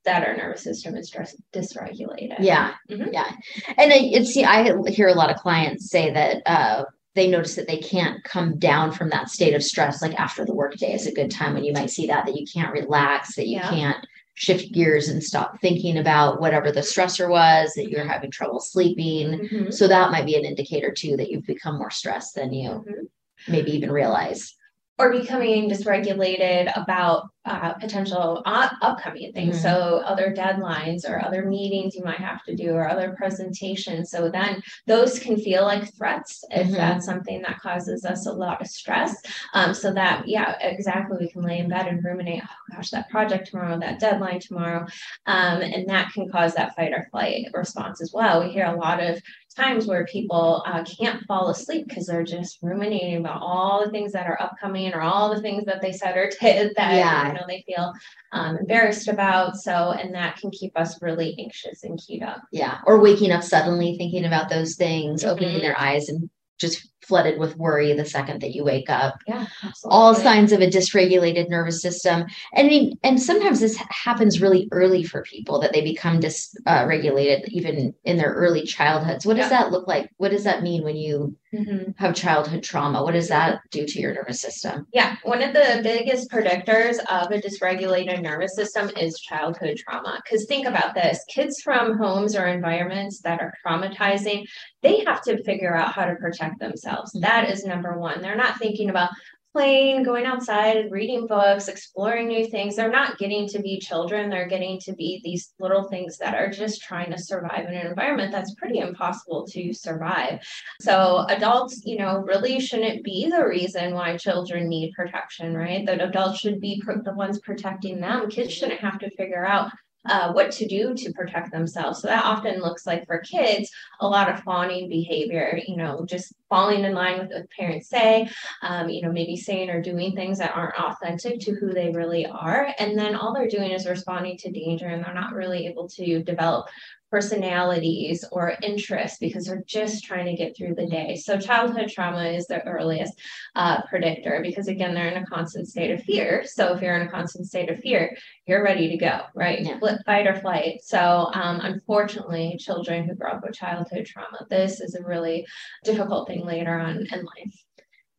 that 0.06 0.28
our 0.28 0.38
nervous 0.38 0.64
system 0.64 0.96
is 0.96 1.10
just 1.10 1.36
dysregulated. 1.52 2.38
Yeah, 2.40 2.74
mm-hmm. 2.90 3.12
yeah, 3.12 3.32
and 3.76 3.92
I, 3.92 4.00
it's 4.14 4.38
I 4.38 4.72
hear 4.92 5.08
a 5.08 5.16
lot 5.16 5.32
of 5.32 5.38
clients 5.38 5.90
say 5.90 6.14
that 6.14 6.44
uh, 6.46 6.86
they 7.16 7.28
notice 7.28 7.56
that 7.56 7.68
they 7.68 7.78
can't 7.78 8.24
come 8.24 8.60
down 8.60 8.92
from 8.92 9.10
that 9.10 9.30
state 9.30 9.56
of 9.56 9.64
stress 9.64 10.02
like 10.02 10.14
after 10.20 10.46
the 10.46 10.54
workday 10.54 10.94
is 10.94 11.08
a 11.08 11.14
good 11.14 11.32
time 11.32 11.54
when 11.54 11.64
you 11.64 11.74
might 11.74 11.90
see 11.90 12.08
that 12.08 12.26
that 12.26 12.36
you 12.36 12.46
can't 12.46 12.74
relax 12.74 13.36
that 13.36 13.48
you 13.48 13.58
yeah. 13.58 13.70
can't 13.70 14.08
shift 14.36 14.74
gears 14.74 15.08
and 15.08 15.24
stop 15.24 15.60
thinking 15.62 15.98
about 15.98 16.42
whatever 16.42 16.72
the 16.72 16.82
stressor 16.82 17.30
was 17.30 17.74
that 17.74 17.90
you're 17.90 18.06
having 18.06 18.30
trouble 18.30 18.60
sleeping 18.60 19.40
mm-hmm. 19.40 19.72
so 19.72 19.88
that 19.88 20.12
might 20.12 20.26
be 20.26 20.36
an 20.36 20.44
indicator 20.44 20.92
too 20.92 21.16
that 21.16 21.32
you've 21.32 21.46
become 21.46 21.78
more 21.78 21.90
stressed 21.90 22.36
than 22.36 22.54
you 22.54 22.70
mm-hmm. 22.70 23.52
maybe 23.52 23.72
even 23.72 23.92
realize 23.92 24.56
or 24.98 25.12
becoming 25.12 25.70
dysregulated 25.70 26.72
about 26.76 27.30
uh, 27.46 27.74
potential 27.74 28.42
uh, 28.46 28.70
upcoming 28.82 29.32
things. 29.32 29.58
Mm-hmm. 29.58 29.64
So, 29.64 30.02
other 30.06 30.34
deadlines 30.34 31.08
or 31.08 31.24
other 31.24 31.46
meetings 31.46 31.96
you 31.96 32.04
might 32.04 32.20
have 32.20 32.44
to 32.46 32.56
do 32.56 32.72
or 32.72 32.90
other 32.90 33.14
presentations. 33.18 34.10
So, 34.10 34.30
then 34.30 34.64
those 34.88 35.20
can 35.20 35.38
feel 35.38 35.64
like 35.64 35.94
threats 35.96 36.44
if 36.50 36.68
mm-hmm. 36.68 36.76
that's 36.76 37.06
something 37.06 37.44
that 37.44 37.60
causes 37.60 38.04
us 38.04 38.26
a 38.26 38.32
lot 38.32 38.62
of 38.62 38.68
stress. 38.68 39.16
Um, 39.54 39.74
so, 39.76 39.94
that, 39.94 40.28
yeah, 40.28 40.56
exactly, 40.60 41.18
we 41.20 41.30
can 41.30 41.44
lay 41.44 41.60
in 41.60 41.70
bed 41.70 41.88
and 41.88 42.04
ruminate, 42.04 42.42
oh 42.44 42.76
gosh, 42.76 42.90
that 42.90 43.10
project 43.10 43.50
tomorrow, 43.52 43.80
that 43.80 44.00
deadline 44.00 44.40
tomorrow. 44.40 44.88
Um, 45.28 45.62
and 45.62 45.88
that 45.88 46.14
can 46.14 46.30
cause 46.30 46.56
that 46.56 46.76
fight 46.76 46.94
or 46.94 47.08
flight 47.12 47.46
response 47.54 48.02
as 48.02 48.12
well. 48.12 48.44
We 48.44 48.52
hear 48.52 48.66
a 48.66 48.76
lot 48.76 49.04
of 49.04 49.22
times 49.56 49.86
where 49.86 50.06
people 50.06 50.64
uh, 50.66 50.84
can't 50.84 51.26
fall 51.26 51.50
asleep 51.50 51.88
because 51.88 52.06
they're 52.06 52.24
just 52.24 52.60
ruminating 52.62 53.18
about 53.18 53.42
all 53.42 53.84
the 53.84 53.92
things 53.92 54.12
that 54.12 54.28
are 54.28 54.42
upcoming 54.42 54.94
or 54.94 55.02
all 55.02 55.34
the 55.34 55.42
things 55.42 55.66
that 55.66 55.82
they 55.82 55.92
said 55.92 56.18
or 56.18 56.30
did 56.42 56.74
that 56.76 56.94
yeah. 56.94 57.28
you 57.28 57.34
know 57.34 57.46
they 57.48 57.64
feel 57.66 57.94
um, 58.32 58.58
embarrassed 58.58 59.08
about. 59.08 59.56
So, 59.56 59.92
and 59.92 60.14
that 60.14 60.38
can 60.38 60.52
keep 60.52 60.78
us 60.78 61.02
really 61.02 61.36
anxious 61.40 61.84
and 61.84 62.00
keyed 62.00 62.24
up. 62.24 62.42
Yeah, 62.52 62.80
or 62.86 63.00
waking 63.00 63.32
up 63.32 63.44
suddenly 63.44 63.98
thinking 63.98 64.26
about 64.26 64.50
those 64.50 64.76
things, 64.76 65.22
mm-hmm. 65.22 65.32
opening 65.32 65.60
their 65.60 65.80
eyes 65.80 66.10
and 66.10 66.30
just 66.58 66.88
flooded 67.08 67.40
with 67.40 67.58
worry 67.58 67.94
the 67.94 68.06
second 68.06 68.42
that 68.42 68.54
you 68.54 68.64
wake 68.64 68.90
up. 68.90 69.20
Yeah. 69.28 69.46
All 69.86 70.16
signs 70.16 70.52
of 70.52 70.62
a 70.62 70.68
dysregulated 70.68 71.50
nervous 71.50 71.82
system. 71.82 72.26
And 72.54 72.98
and 73.04 73.22
sometimes 73.22 73.60
this 73.60 73.78
happens 73.90 74.42
really 74.42 74.68
early 74.72 75.04
for 75.04 75.22
people 75.24 75.60
that 75.62 75.74
they 75.74 75.82
become 75.82 76.20
dysregulated 76.20 77.44
uh, 77.44 77.48
even 77.50 77.94
in 78.04 78.18
their 78.18 78.34
early 78.34 78.64
childhoods. 78.64 79.26
What 79.26 79.38
does 79.38 79.52
yeah. 79.52 79.64
that 79.64 79.72
look 79.72 79.88
like? 79.88 80.10
What 80.18 80.32
does 80.32 80.44
that 80.44 80.64
mean 80.64 80.84
when 80.84 80.96
you 80.96 81.36
mm-hmm. 81.54 81.92
have 81.98 82.16
childhood 82.16 82.64
trauma? 82.64 83.04
What 83.04 83.14
does 83.14 83.30
that 83.30 83.60
do 83.72 83.86
to 83.86 84.00
your 84.00 84.14
nervous 84.14 84.42
system? 84.42 84.88
Yeah, 84.94 85.16
one 85.24 85.42
of 85.42 85.54
the 85.54 85.82
biggest 85.84 86.32
predictors 86.32 87.00
of 87.10 87.32
a 87.32 87.42
dysregulated 87.42 88.22
nervous 88.22 88.56
system 88.56 88.90
is 88.98 89.20
childhood 89.20 89.78
trauma. 89.78 90.22
Because 90.24 90.46
think 90.46 90.68
about 90.68 90.94
this 90.94 91.24
kids 91.30 91.62
from 91.62 91.98
homes 91.98 92.36
or 92.36 92.48
environments 92.48 93.22
that 93.22 93.42
are 93.42 93.54
traumatizing, 93.66 94.46
they 94.82 95.04
have 95.06 95.22
to 95.24 95.42
figure 95.44 95.76
out 95.76 95.94
how 95.94 96.06
to 96.06 96.16
protect 96.16 96.60
themselves. 96.60 96.95
Mm-hmm. 97.04 97.20
That 97.22 97.50
is 97.50 97.66
number 97.66 97.98
one. 97.98 98.22
They're 98.22 98.36
not 98.36 98.58
thinking 98.58 98.90
about, 98.90 99.10
playing, 99.56 100.04
going 100.04 100.26
outside, 100.26 100.92
reading 100.92 101.28
books, 101.28 101.70
exploring 101.70 102.28
new 102.28 102.46
things. 102.46 102.76
They're 102.76 102.92
not 102.92 103.18
getting 103.18 103.48
to 103.48 103.62
be 103.62 103.80
children. 103.80 104.30
They're 104.30 104.50
getting 104.50 104.82
to 104.82 104.92
be 104.92 105.22
these 105.24 105.54
little 105.62 105.84
things 105.84 106.18
that 106.18 106.36
are 106.36 106.50
just 106.50 106.82
trying 106.82 107.10
to 107.12 107.18
survive 107.18 107.66
in 107.66 107.74
an 107.74 107.88
environment 107.88 108.34
that's 108.34 108.54
pretty 108.56 108.80
impossible 108.80 109.48
to 109.52 109.74
survive. 109.74 110.42
So 110.82 111.26
adults, 111.30 111.84
you 111.86 111.98
know, 111.98 112.18
really 112.18 112.60
shouldn't 112.60 113.06
be 113.06 113.30
the 113.30 113.48
reason 113.48 113.94
why 113.94 114.18
children 114.18 114.68
need 114.68 114.92
protection, 114.94 115.56
right? 115.56 115.86
That 115.86 116.02
adults 116.02 116.40
should 116.40 116.60
be 116.60 116.84
the 116.86 117.14
ones 117.14 117.40
protecting 117.40 118.02
them. 118.02 118.30
Kids 118.30 118.52
shouldn't 118.52 118.82
have 118.82 119.00
to 119.00 119.10
figure 119.12 119.46
out 119.46 119.72
uh, 120.08 120.32
what 120.34 120.52
to 120.52 120.68
do 120.68 120.94
to 120.94 121.12
protect 121.14 121.52
themselves. 121.52 122.02
So 122.02 122.08
that 122.08 122.26
often 122.26 122.62
looks 122.62 122.86
like 122.86 123.06
for 123.06 123.20
kids 123.20 123.70
a 124.00 124.08
lot 124.08 124.30
of 124.30 124.42
fawning 124.42 124.90
behavior, 124.90 125.60
you 125.68 125.78
know, 125.78 126.06
just 126.06 126.34
falling 126.50 126.84
in 126.84 126.94
line 126.94 127.20
with 127.20 127.32
what 127.32 127.50
parents 127.50 127.90
say, 127.90 128.30
um, 128.62 128.90
you 128.90 129.02
know, 129.02 129.12
maybe 129.12 129.36
saying 129.36 129.70
or 129.70 129.82
doing 129.82 130.16
things 130.16 130.38
that 130.38 130.56
aren't 130.56 130.80
authentic 130.80 131.40
to 131.40 131.54
who 131.54 131.74
they 131.74 131.92
really 131.92 132.26
are. 132.26 132.70
And 132.80 132.98
then 132.98 133.16
all 133.16 133.34
they're 133.34 133.48
doing 133.48 133.72
is 133.72 133.88
responding 133.88 134.38
to 134.38 134.52
danger 134.52 134.88
and 134.88 135.04
they're 135.04 135.14
not 135.14 135.34
really 135.34 135.68
able 135.68 135.88
to 135.90 136.24
develop 136.24 136.68
personalities 137.12 138.26
or 138.32 138.56
interests 138.62 139.18
because 139.20 139.46
they're 139.46 139.64
just 139.68 140.04
trying 140.04 140.26
to 140.26 140.36
get 140.36 140.56
through 140.56 140.76
the 140.76 140.88
day. 140.88 141.16
So 141.16 141.40
childhood 141.40 141.90
trauma 141.90 142.26
is 142.26 142.48
the 142.48 142.62
earliest 142.64 143.14
uh, 143.56 143.82
predictor 143.84 144.40
because 144.42 144.68
again, 144.68 144.94
they're 144.94 145.10
in 145.10 145.24
a 145.24 145.26
constant 145.26 145.68
state 145.68 145.92
of 145.92 146.02
fear. 146.04 146.44
So 146.46 146.74
if 146.74 146.82
you're 146.82 146.96
in 146.96 147.08
a 147.08 147.12
constant 147.12 147.48
state 147.48 147.70
of 147.70 147.80
fear, 147.80 148.16
you're 148.48 148.64
ready 148.64 148.90
to 148.90 148.98
go, 148.98 149.22
right? 149.34 149.62
Yeah. 149.62 149.80
Flip, 149.80 150.02
fight 150.06 150.28
or 150.28 150.36
flight. 150.36 150.82
So 150.84 151.30
um, 151.34 151.62
unfortunately, 151.62 152.58
children 152.60 153.08
who 153.08 153.16
grow 153.16 153.32
up 153.32 153.44
with 153.44 153.56
childhood 153.56 154.06
trauma, 154.06 154.46
this 154.50 154.82
is 154.82 154.96
a 154.96 155.04
really 155.04 155.46
difficult 155.84 156.28
thing 156.28 156.46
later 156.46 156.78
on 156.80 156.98
in 156.98 157.20
life. 157.20 157.65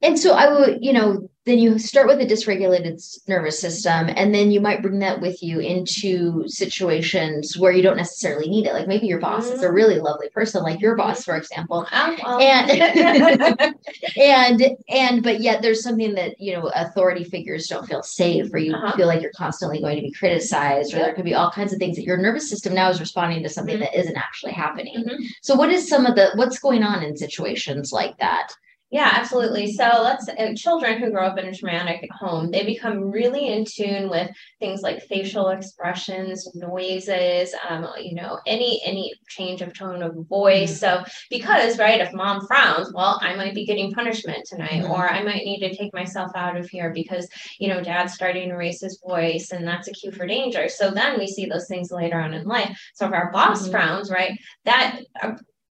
And 0.03 0.19
so 0.19 0.35
I 0.35 0.53
would, 0.53 0.85
you 0.85 0.93
know, 0.93 1.29
then 1.47 1.59
you 1.59 1.79
start 1.79 2.09
with 2.09 2.21
a 2.21 2.27
dysregulated 2.27 3.01
nervous 3.29 3.61
system, 3.61 4.11
and 4.15 4.35
then 4.35 4.51
you 4.51 4.61
might 4.61 4.83
bring 4.83 4.99
that 4.99 5.21
with 5.21 5.45
you 5.45 5.61
into 5.61 6.47
situations 6.49 7.57
where 7.57 7.71
you 7.71 7.83
don't 7.83 7.97
necessarily 7.97 8.49
need 8.51 8.67
it. 8.67 8.73
Like 8.73 8.89
maybe 8.89 9.07
your 9.07 9.21
boss 9.21 9.47
is 9.47 9.63
a 9.63 9.67
mm-hmm. 9.67 9.75
really 9.75 10.01
lovely 10.01 10.29
person, 10.31 10.65
like 10.65 10.81
your 10.81 10.97
boss, 10.97 11.25
for 11.25 11.37
example. 11.37 11.87
And 11.93 12.71
and 14.17 14.77
and 14.89 15.23
but 15.23 15.41
yet 15.41 15.63
there's 15.63 15.85
something 15.85 16.15
that 16.17 16.41
you 16.41 16.53
know 16.53 16.69
authority 16.75 17.23
figures 17.23 17.69
don't 17.69 17.87
feel 17.87 18.03
safe, 18.03 18.53
or 18.53 18.59
you 18.59 18.75
uh-huh. 18.75 18.97
feel 18.97 19.07
like 19.07 19.23
you're 19.23 19.31
constantly 19.37 19.81
going 19.81 19.97
to 19.97 20.03
be 20.03 20.13
criticized, 20.13 20.95
or 20.95 20.99
there 20.99 21.15
could 21.15 21.25
be 21.25 21.35
all 21.35 21.53
kinds 21.53 21.73
of 21.73 21.79
things 21.79 21.97
that 21.97 22.05
your 22.05 22.17
nervous 22.17 22.51
system 22.51 22.75
now 22.75 22.91
is 22.91 22.99
responding 22.99 23.45
to 23.45 23.49
something 23.49 23.77
mm-hmm. 23.77 23.85
that 23.85 23.99
isn't 23.99 24.17
actually 24.17 24.53
happening. 24.53 24.97
Mm-hmm. 24.97 25.23
So 25.43 25.55
what 25.55 25.71
is 25.71 25.89
some 25.89 26.07
of 26.07 26.17
the 26.17 26.33
what's 26.35 26.59
going 26.59 26.83
on 26.83 27.05
in 27.05 27.17
situations 27.17 27.93
like 27.93 28.19
that? 28.19 28.53
Yeah, 28.91 29.11
absolutely. 29.15 29.73
So 29.73 29.83
let's 30.01 30.29
uh, 30.29 30.55
children 30.55 31.01
who 31.01 31.11
grow 31.11 31.27
up 31.27 31.39
in 31.39 31.47
a 31.47 31.53
traumatic 31.53 32.09
home, 32.13 32.53
they 32.53 32.65
become 32.65 33.11
really 33.11 33.49
in 33.49 33.65
tune 33.65 34.09
with 34.09 34.31
things 34.61 34.81
like 34.81 35.03
facial 35.03 35.49
expressions, 35.49 36.49
noises, 36.55 37.53
um, 37.69 37.89
you 38.01 38.15
know, 38.15 38.39
any 38.47 38.81
any 38.85 39.13
change 39.29 39.61
of 39.61 39.77
tone 39.77 40.05
of 40.05 40.15
voice. 40.29 40.81
Mm-hmm. 40.81 41.05
So 41.05 41.13
because 41.31 41.81
right, 41.81 42.01
if 42.01 42.13
mom 42.13 42.47
frowns, 42.47 42.93
well, 42.95 43.19
I 43.21 43.35
might 43.35 43.57
be 43.57 43.67
getting 43.67 43.91
punishment 43.91 44.47
tonight, 44.49 44.85
mm-hmm. 44.85 44.93
or 44.93 45.09
I 45.09 45.25
might 45.25 45.45
need 45.45 45.69
to 45.69 45.75
take 45.75 45.93
myself 45.93 46.31
out 46.37 46.57
of 46.57 46.69
here 46.69 46.93
because 46.95 47.29
you 47.59 47.67
know 47.67 47.83
dad's 47.83 48.15
starting 48.15 48.51
to 48.51 48.55
raise 48.55 48.81
his 48.81 49.03
voice, 49.05 49.51
and 49.51 49.67
that's 49.67 49.89
a 49.89 49.93
cue 49.93 50.13
for 50.13 50.29
danger. 50.29 50.69
So 50.69 50.93
then 50.93 51.19
we 51.19 51.27
see 51.27 51.47
those 51.47 51.67
things 51.67 51.91
later 51.91 52.21
on 52.21 52.35
in 52.35 52.47
life. 52.47 52.79
So 52.95 53.07
if 53.07 53.13
our 53.13 53.33
boss 53.33 53.63
mm-hmm. 53.63 53.73
frowns, 53.73 54.13
right, 54.13 54.39
that 54.65 55.01
uh, 55.21 55.33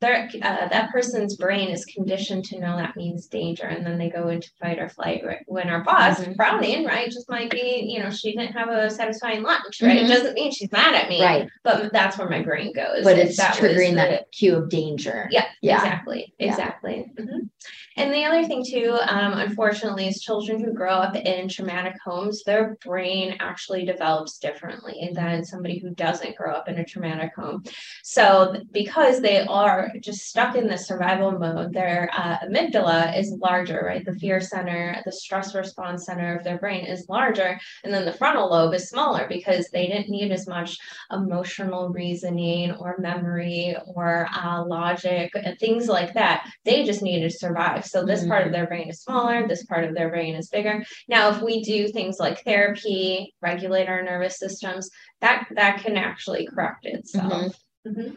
uh, 0.04 0.68
that 0.68 0.92
person's 0.92 1.36
brain 1.36 1.70
is 1.70 1.84
conditioned 1.86 2.46
to 2.46 2.60
know 2.60 2.78
that 2.78 2.96
means 2.96 3.26
danger 3.26 3.64
and 3.64 3.86
then 3.86 3.98
they 3.98 4.10
go 4.10 4.28
into 4.30 4.50
fight 4.62 4.78
or 4.78 4.88
flight 4.88 5.24
right? 5.26 5.44
when 5.48 5.70
our 5.70 5.84
boss 5.84 6.20
mm-hmm. 6.20 6.34
frowning 6.34 6.86
right 6.86 7.10
just 7.10 7.30
might 7.30 7.50
be 7.50 7.84
you 7.90 8.02
know 8.02 8.10
she 8.12 8.32
didn't 8.32 8.54
have 8.54 8.70
a 8.70 8.90
satisfying 8.90 9.42
lunch 9.42 9.82
right 9.82 9.98
mm-hmm. 9.98 10.06
it 10.06 10.08
doesn't 10.08 10.36
mean 10.36 10.52
she's 10.52 10.72
mad 10.72 10.94
at 10.94 11.10
me 11.10 11.24
right 11.24 11.50
but 11.64 11.92
that's 11.92 12.18
where 12.18 12.30
my 12.30 12.44
brain 12.44 12.72
goes 12.74 13.04
but 13.04 13.18
it's 13.18 13.38
that 13.38 13.56
triggering 13.56 13.92
the, 13.92 13.96
that 13.96 14.32
cue 14.32 14.56
of 14.56 14.70
danger 14.70 15.28
yeah, 15.32 15.46
yeah. 15.62 15.78
exactly 15.78 16.34
exactly. 16.38 17.12
Mm-hmm. 17.20 17.40
and 17.96 18.14
the 18.14 18.24
other 18.24 18.46
thing 18.46 18.64
too 18.64 18.98
um, 19.08 19.34
unfortunately 19.34 20.08
is 20.08 20.22
children 20.22 20.64
who 20.64 20.74
grow 20.74 20.94
up 20.94 21.16
in 21.16 21.50
traumatic 21.50 21.96
homes 22.04 22.44
their 22.44 22.78
brain 22.86 23.36
actually 23.40 23.84
develops 23.84 24.38
differently 24.38 25.10
than 25.14 25.44
somebody 25.44 25.80
who 25.80 25.90
doesn't 25.96 26.36
grow 26.36 26.54
up 26.54 26.68
in 26.70 26.78
a 26.78 26.86
traumatic 26.86 27.32
home 27.36 27.64
so 28.04 28.56
because 28.72 29.22
they 29.22 29.42
are 29.48 29.87
just 30.00 30.28
stuck 30.28 30.56
in 30.56 30.68
the 30.68 30.78
survival 30.78 31.32
mode, 31.32 31.74
their 31.74 32.10
uh, 32.14 32.38
amygdala 32.40 33.18
is 33.18 33.38
larger, 33.42 33.84
right? 33.86 34.06
The 34.06 34.16
fear 34.16 34.40
center, 34.40 35.02
the 35.06 35.12
stress 35.12 35.56
response 35.56 36.06
center 36.06 36.36
of 36.36 36.44
their 36.44 36.58
brain 36.58 36.86
is 36.86 37.08
larger. 37.10 37.60
And 37.84 37.94
then 37.94 38.06
the 38.06 38.14
frontal 38.14 38.50
lobe 38.50 38.74
is 38.74 38.90
smaller 38.90 39.26
because 39.28 39.70
they 39.70 39.88
didn't 39.88 40.10
need 40.10 40.32
as 40.32 40.48
much 40.48 40.78
emotional 41.12 41.90
reasoning 41.90 42.72
or 42.74 42.98
memory 43.00 43.76
or 43.88 44.28
uh, 44.34 44.64
logic 44.64 45.32
and 45.36 45.58
things 45.60 45.88
like 45.88 46.14
that. 46.14 46.50
They 46.66 46.84
just 46.84 47.02
needed 47.02 47.30
to 47.32 47.38
survive. 47.38 47.86
So 47.86 48.06
this 48.06 48.22
mm-hmm. 48.22 48.30
part 48.30 48.42
of 48.42 48.48
mm-hmm. 48.48 48.54
their 48.54 48.68
brain 48.68 48.90
is 48.90 49.02
smaller, 49.02 49.48
this 49.48 49.66
part 49.66 49.84
of 49.84 49.94
their 49.94 50.10
brain 50.10 50.36
is 50.36 50.50
bigger. 50.50 50.84
Now, 51.08 51.30
if 51.30 51.42
we 51.42 51.64
do 51.64 51.88
things 51.88 52.20
like 52.20 52.44
therapy, 52.44 53.34
regulate 53.42 53.88
our 53.88 54.04
nervous 54.04 54.40
systems, 54.40 54.90
that 55.22 55.48
that 55.56 55.82
can 55.84 55.98
actually 55.98 56.48
correct 56.48 56.86
itself. 56.86 57.56
Mm-hmm. 57.86 58.02
Mm-hmm. 58.02 58.16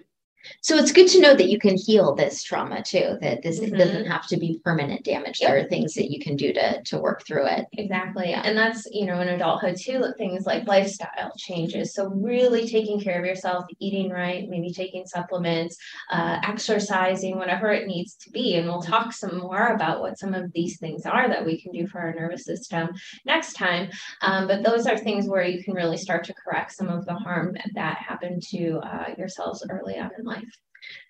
So 0.63 0.77
it's 0.77 0.93
good 0.93 1.09
to 1.09 1.21
know 1.21 1.35
that 1.35 1.49
you 1.49 1.59
can 1.59 1.77
heal 1.77 2.15
this 2.15 2.43
trauma 2.43 2.83
too, 2.83 3.19
that 3.21 3.43
this 3.43 3.61
mm-hmm. 3.61 3.77
doesn't 3.77 4.07
have 4.07 4.27
to 4.29 4.37
be 4.37 4.61
permanent 4.65 5.05
damage. 5.05 5.41
Yep. 5.41 5.51
There 5.51 5.65
are 5.65 5.69
things 5.69 5.95
that 5.95 6.11
you 6.11 6.21
can 6.21 6.37
do 6.37 6.53
to 6.53 6.83
to 6.83 6.99
work 6.99 7.27
through 7.27 7.47
it. 7.47 7.67
Exactly. 7.73 8.33
And 8.33 8.57
that's, 8.57 8.87
you 8.91 9.07
know, 9.07 9.21
in 9.21 9.29
adulthood 9.29 9.77
too, 9.77 10.05
things 10.17 10.47
like 10.47 10.67
lifestyle 10.67 11.33
changes. 11.37 11.95
So 11.95 12.09
really 12.09 12.69
taking 12.69 13.01
care 13.01 13.19
of 13.19 13.25
yourself, 13.25 13.65
eating 13.79 14.11
right, 14.11 14.49
maybe 14.49 14.73
taking 14.73 15.07
supplements, 15.07 15.77
uh, 16.11 16.39
exercising, 16.43 17.37
whatever 17.37 17.71
it 17.71 17.87
needs 17.87 18.15
to 18.17 18.31
be. 18.31 18.57
And 18.57 18.67
we'll 18.67 18.83
talk 18.83 19.13
some 19.13 19.39
more 19.39 19.69
about 19.69 20.01
what 20.01 20.19
some 20.19 20.35
of 20.35 20.53
these 20.53 20.79
things 20.79 21.07
are 21.07 21.29
that 21.29 21.45
we 21.45 21.61
can 21.61 21.73
do 21.73 21.87
for 21.87 22.01
our 22.01 22.15
nervous 22.15 22.45
system 22.45 22.91
next 23.25 23.55
time. 23.55 23.91
Um, 24.23 24.47
but 24.47 24.63
those 24.63 24.87
are 24.87 24.97
things 24.97 25.29
where 25.29 25.45
you 25.45 25.63
can 25.63 25.75
really 25.75 25.97
start 25.97 26.25
to 26.25 26.35
correct 26.35 26.73
some 26.73 26.89
of 26.89 27.05
the 27.07 27.15
harm 27.15 27.57
that 27.75 27.99
happened 27.99 28.43
to 28.51 28.79
uh, 28.79 29.15
yourselves 29.19 29.65
early 29.69 29.99
on 29.99 30.11
in 30.19 30.25
life. 30.25 30.30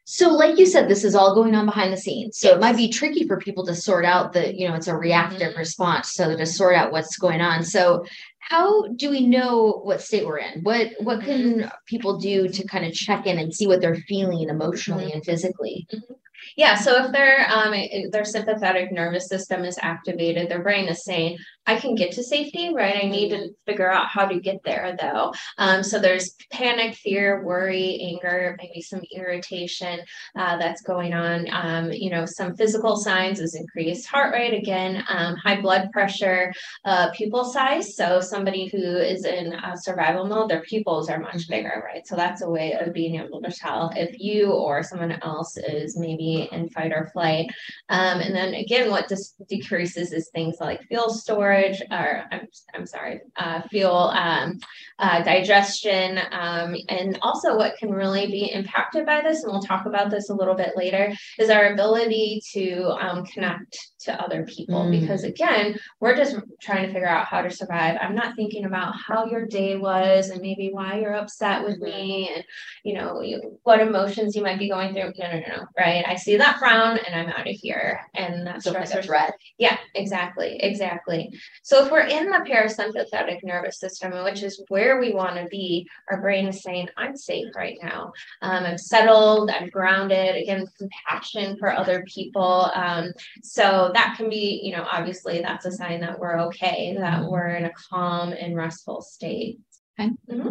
So, 0.04 0.30
like 0.30 0.58
you 0.58 0.66
said, 0.66 0.88
this 0.88 1.04
is 1.04 1.14
all 1.14 1.36
going 1.36 1.54
on 1.54 1.66
behind 1.66 1.92
the 1.92 1.96
scenes. 1.96 2.38
So, 2.38 2.48
yes. 2.48 2.56
it 2.56 2.60
might 2.60 2.76
be 2.76 2.88
tricky 2.88 3.28
for 3.28 3.38
people 3.38 3.64
to 3.66 3.76
sort 3.76 4.04
out 4.04 4.32
the, 4.32 4.52
you 4.52 4.66
know, 4.66 4.74
it's 4.74 4.88
a 4.88 4.96
reactive 4.96 5.50
mm-hmm. 5.50 5.58
response. 5.58 6.14
So, 6.14 6.36
to 6.36 6.46
sort 6.46 6.74
out 6.74 6.90
what's 6.90 7.16
going 7.16 7.40
on. 7.40 7.62
So, 7.62 8.04
how 8.50 8.88
do 8.88 9.10
we 9.10 9.24
know 9.24 9.80
what 9.84 10.02
state 10.02 10.26
we're 10.26 10.38
in? 10.38 10.62
What 10.62 10.88
what 10.98 11.22
can 11.22 11.70
people 11.86 12.18
do 12.18 12.48
to 12.48 12.66
kind 12.66 12.84
of 12.84 12.92
check 12.92 13.24
in 13.26 13.38
and 13.38 13.54
see 13.54 13.68
what 13.68 13.80
they're 13.80 13.94
feeling 14.08 14.48
emotionally 14.48 15.04
mm-hmm. 15.04 15.14
and 15.14 15.24
physically? 15.24 15.86
Mm-hmm. 15.94 16.14
Yeah, 16.56 16.74
so 16.74 17.04
if 17.04 17.12
their 17.12 17.48
um, 17.50 17.74
their 18.10 18.24
sympathetic 18.24 18.92
nervous 18.92 19.28
system 19.28 19.64
is 19.64 19.78
activated, 19.80 20.48
their 20.48 20.62
brain 20.62 20.88
is 20.88 21.04
saying, 21.04 21.38
"I 21.66 21.78
can 21.78 21.94
get 21.94 22.12
to 22.12 22.22
safety, 22.22 22.72
right? 22.74 23.04
I 23.04 23.08
need 23.08 23.30
to 23.30 23.50
figure 23.66 23.90
out 23.90 24.08
how 24.08 24.26
to 24.26 24.40
get 24.40 24.62
there, 24.64 24.96
though." 25.00 25.32
Um, 25.58 25.82
so 25.82 25.98
there's 25.98 26.34
panic, 26.50 26.94
fear, 26.96 27.44
worry, 27.44 28.00
anger, 28.02 28.56
maybe 28.60 28.80
some 28.80 29.02
irritation 29.14 30.00
uh, 30.36 30.56
that's 30.58 30.82
going 30.82 31.12
on. 31.12 31.46
Um, 31.52 31.92
you 31.92 32.10
know, 32.10 32.24
some 32.26 32.56
physical 32.56 32.96
signs 32.96 33.40
is 33.40 33.54
increased 33.54 34.06
heart 34.06 34.32
rate 34.34 34.54
again, 34.54 35.04
um, 35.08 35.36
high 35.36 35.60
blood 35.60 35.90
pressure, 35.92 36.52
uh, 36.84 37.10
pupil 37.12 37.44
size. 37.44 37.96
So 37.96 38.20
some 38.20 38.39
somebody 38.40 38.68
who 38.68 38.96
is 38.96 39.26
in 39.26 39.52
a 39.52 39.76
survival 39.76 40.24
mode, 40.24 40.48
their 40.48 40.62
pupils 40.62 41.10
are 41.10 41.20
much 41.20 41.42
mm-hmm. 41.42 41.52
bigger, 41.52 41.82
right? 41.84 42.06
So 42.06 42.16
that's 42.16 42.40
a 42.40 42.48
way 42.48 42.72
of 42.72 42.94
being 42.94 43.16
able 43.16 43.42
to 43.42 43.52
tell 43.52 43.92
if 43.94 44.18
you 44.18 44.50
or 44.50 44.82
someone 44.82 45.18
else 45.22 45.58
is 45.58 45.98
maybe 45.98 46.48
in 46.50 46.70
fight 46.70 46.90
or 46.90 47.10
flight. 47.12 47.48
Um, 47.90 48.20
and 48.20 48.34
then 48.34 48.54
again, 48.54 48.88
what 48.90 49.10
just 49.10 49.34
decreases 49.46 50.12
is 50.12 50.30
things 50.30 50.56
like 50.58 50.80
fuel 50.84 51.10
storage, 51.10 51.82
or 51.90 52.24
I'm, 52.32 52.48
I'm 52.74 52.86
sorry, 52.86 53.20
uh, 53.36 53.60
fuel 53.68 54.08
um, 54.14 54.58
uh, 54.98 55.22
digestion, 55.22 56.18
um, 56.30 56.74
and 56.88 57.18
also 57.20 57.58
what 57.58 57.76
can 57.76 57.90
really 57.90 58.26
be 58.26 58.50
impacted 58.50 59.04
by 59.04 59.20
this, 59.20 59.42
and 59.42 59.52
we'll 59.52 59.60
talk 59.60 59.84
about 59.84 60.08
this 60.10 60.30
a 60.30 60.34
little 60.34 60.54
bit 60.54 60.72
later, 60.76 61.12
is 61.38 61.50
our 61.50 61.74
ability 61.74 62.40
to 62.54 62.84
um, 63.02 63.26
connect 63.26 63.76
to 64.00 64.22
other 64.22 64.44
people. 64.44 64.84
Mm. 64.84 65.00
Because 65.00 65.24
again, 65.24 65.78
we're 66.00 66.16
just 66.16 66.36
trying 66.60 66.86
to 66.86 66.92
figure 66.92 67.08
out 67.08 67.26
how 67.26 67.42
to 67.42 67.50
survive. 67.50 67.98
I'm 68.00 68.14
not 68.14 68.36
thinking 68.36 68.64
about 68.64 68.94
how 68.96 69.26
your 69.26 69.46
day 69.46 69.76
was 69.76 70.30
and 70.30 70.40
maybe 70.40 70.70
why 70.72 70.98
you're 71.00 71.14
upset 71.14 71.64
with 71.64 71.78
me 71.80 72.30
and 72.34 72.44
you 72.84 72.94
know 72.94 73.22
what 73.62 73.80
emotions 73.80 74.34
you 74.34 74.42
might 74.42 74.58
be 74.58 74.68
going 74.68 74.94
through. 74.94 75.12
No, 75.18 75.32
no, 75.32 75.40
no, 75.40 75.56
no. 75.56 75.66
Right? 75.78 76.04
I 76.06 76.16
see 76.16 76.36
that 76.36 76.58
frown 76.58 76.98
and 76.98 77.14
I'm 77.14 77.28
out 77.28 77.48
of 77.48 77.54
here, 77.54 78.00
and 78.14 78.46
that's 78.46 78.64
so 78.64 78.70
stress 78.70 78.94
or 78.94 79.02
threat. 79.02 79.34
Yeah, 79.58 79.76
exactly, 79.94 80.58
exactly. 80.60 81.30
So 81.62 81.84
if 81.84 81.90
we're 81.90 82.06
in 82.06 82.30
the 82.30 82.38
parasympathetic 82.38 83.42
nervous 83.42 83.78
system, 83.78 84.12
which 84.24 84.42
is 84.42 84.62
where 84.68 85.00
we 85.00 85.12
want 85.12 85.36
to 85.36 85.46
be, 85.46 85.86
our 86.10 86.20
brain 86.20 86.46
is 86.46 86.62
saying, 86.62 86.88
"I'm 86.96 87.16
safe 87.16 87.54
right 87.54 87.76
now. 87.82 88.12
Um, 88.42 88.64
I'm 88.64 88.78
settled. 88.78 89.50
I'm 89.50 89.68
grounded." 89.68 90.36
Again, 90.36 90.66
compassion 90.78 91.56
for 91.58 91.70
other 91.70 92.04
people. 92.06 92.70
Um, 92.74 93.12
so 93.42 93.89
that 93.92 94.14
can 94.16 94.28
be, 94.28 94.60
you 94.62 94.76
know, 94.76 94.86
obviously 94.90 95.40
that's 95.40 95.66
a 95.66 95.72
sign 95.72 96.00
that 96.00 96.18
we're 96.18 96.40
okay, 96.42 96.94
that 96.98 97.20
mm-hmm. 97.20 97.30
we're 97.30 97.50
in 97.50 97.64
a 97.64 97.72
calm 97.90 98.32
and 98.32 98.56
restful 98.56 99.02
state. 99.02 99.58
Okay. 99.98 100.10
Mm-hmm. 100.30 100.50